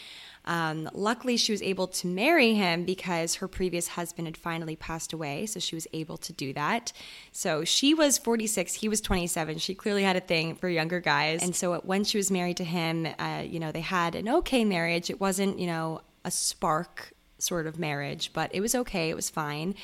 [0.45, 5.13] Um, luckily, she was able to marry him because her previous husband had finally passed
[5.13, 5.45] away.
[5.45, 6.91] So she was able to do that.
[7.31, 9.59] So she was 46, he was 27.
[9.59, 11.41] She clearly had a thing for younger guys.
[11.43, 14.65] And so when she was married to him, uh, you know, they had an okay
[14.65, 15.09] marriage.
[15.09, 19.09] It wasn't, you know, a spark sort of marriage, but it was okay.
[19.09, 19.75] It was fine.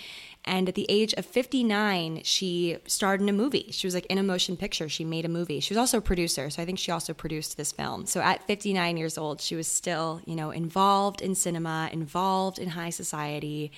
[0.46, 3.68] And at the age of 59, she starred in a movie.
[3.72, 4.88] She was like in a motion picture.
[4.88, 5.60] She made a movie.
[5.60, 6.50] She was also a producer.
[6.50, 8.06] So I think she also produced this film.
[8.06, 12.70] So at 59 years old, she was still, you know, involved in cinema, involved in
[12.70, 13.72] high society.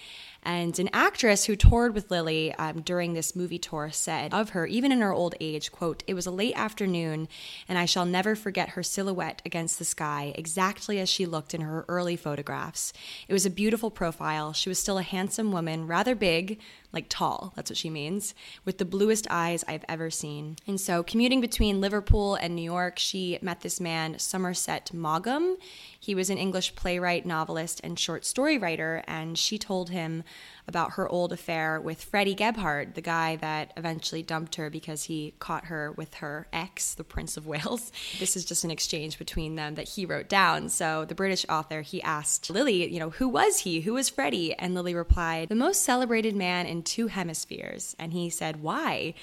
[0.43, 4.65] And an actress who toured with Lillie um, during this movie tour said of her,
[4.65, 7.27] even in her old age, quote, it was a late afternoon
[7.69, 11.61] and I shall never forget her silhouette against the sky, exactly as she looked in
[11.61, 12.91] her early photographs.
[13.27, 14.53] It was a beautiful profile.
[14.53, 16.59] She was still a handsome woman, rather big,
[16.91, 18.33] like tall, that's what she means,
[18.65, 20.57] with the bluest eyes I've ever seen.
[20.67, 25.57] And so, commuting between Liverpool and New York, she met this man, Somerset Maugham.
[26.03, 30.23] He was an English playwright, novelist, and short story writer, and she told him
[30.67, 35.35] about her old affair with Freddie Gebhard, the guy that eventually dumped her because he
[35.37, 37.91] caught her with her ex, the Prince of Wales.
[38.19, 40.69] This is just an exchange between them that he wrote down.
[40.69, 43.81] So the British author, he asked Lillie, you know, who was he?
[43.81, 44.55] Who was Freddie?
[44.55, 47.95] And Lillie replied, the most celebrated man in two hemispheres.
[47.99, 49.13] And he said, why?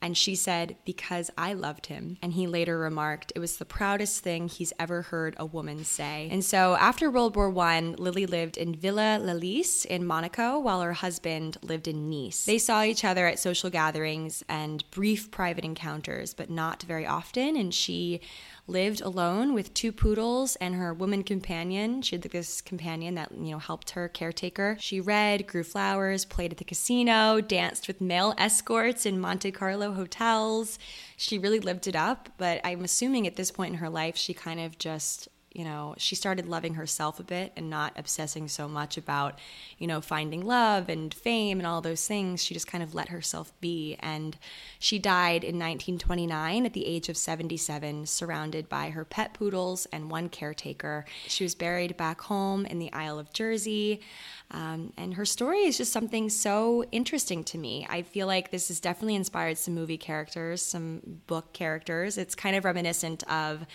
[0.00, 2.18] And she said, Because I loved him.
[2.22, 6.28] And he later remarked, It was the proudest thing he's ever heard a woman say.
[6.30, 10.80] And so after World War I, Lillie lived in Villa le Lys in Monaco while
[10.82, 12.44] her husband lived in Nice.
[12.44, 17.56] They saw each other at social gatherings and brief private encounters, but not very often.
[17.56, 18.20] And she
[18.68, 22.02] lived alone with two poodles and her woman companion.
[22.02, 24.76] She had this companion that, you know, helped her caretaker.
[24.80, 29.92] She read, grew flowers, played at the casino, danced with male escorts in Monte Carlo
[29.92, 30.78] hotels.
[31.16, 34.34] She really lived it up, but I'm assuming at this point in her life, she
[34.34, 38.68] kind of just you know, she started loving herself a bit and not obsessing so
[38.68, 39.38] much about,
[39.78, 42.44] you know, finding love and fame and all those things.
[42.44, 43.96] She just kind of let herself be.
[44.00, 44.36] And
[44.78, 50.10] she died in 1929 at the age of 77, surrounded by her pet poodles and
[50.10, 51.06] one caretaker.
[51.26, 54.02] She was buried back home in the Isle of Jersey.
[54.50, 57.86] Um, and her story is just something so interesting to me.
[57.88, 62.16] I feel like this has definitely inspired some movie characters, some book characters.
[62.16, 63.66] It's kind of reminiscent of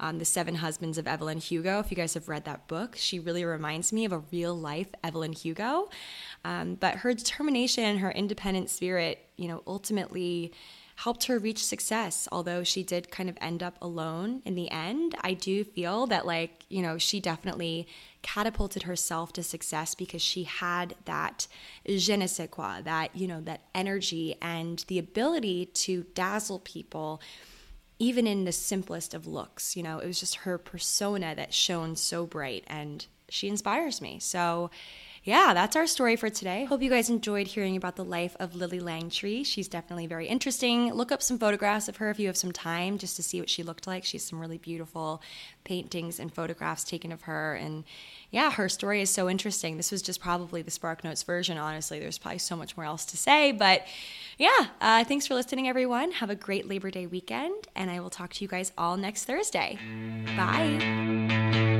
[0.00, 1.78] um, The Seven Husbands of Evelyn Hugo.
[1.78, 4.88] If you guys have read that book, she really reminds me of a real life
[5.04, 5.88] Evelyn Hugo.
[6.44, 10.52] Um, but her determination, and her independent spirit, you know, ultimately
[10.96, 12.28] helped her reach success.
[12.30, 16.26] Although she did kind of end up alone in the end, I do feel that,
[16.26, 17.86] like, you know, she definitely
[18.22, 21.46] catapulted herself to success because she had that
[21.86, 27.20] je ne sais quoi, that, you know, that energy and the ability to dazzle people
[28.00, 29.76] even in the simplest of looks.
[29.76, 34.18] You know, it was just her persona that shone so bright and she inspires me.
[34.18, 34.70] So,
[35.22, 36.64] yeah, that's our story for today.
[36.64, 39.44] Hope you guys enjoyed hearing about the life of Lillie Langtry.
[39.44, 40.94] She's definitely very interesting.
[40.94, 43.50] Look up some photographs of her if you have some time just to see what
[43.50, 44.02] she looked like.
[44.04, 45.20] She has some really beautiful
[45.64, 47.54] paintings and photographs taken of her.
[47.54, 47.84] And
[48.30, 49.76] yeah, her story is so interesting.
[49.76, 52.00] This was just probably the Spark Notes version, honestly.
[52.00, 53.52] There's probably so much more else to say.
[53.52, 53.86] But
[54.38, 56.12] yeah, uh, thanks for listening, everyone.
[56.12, 57.68] Have a great Labor Day weekend.
[57.76, 59.78] And I will talk to you guys all next Thursday.
[60.34, 61.79] Bye.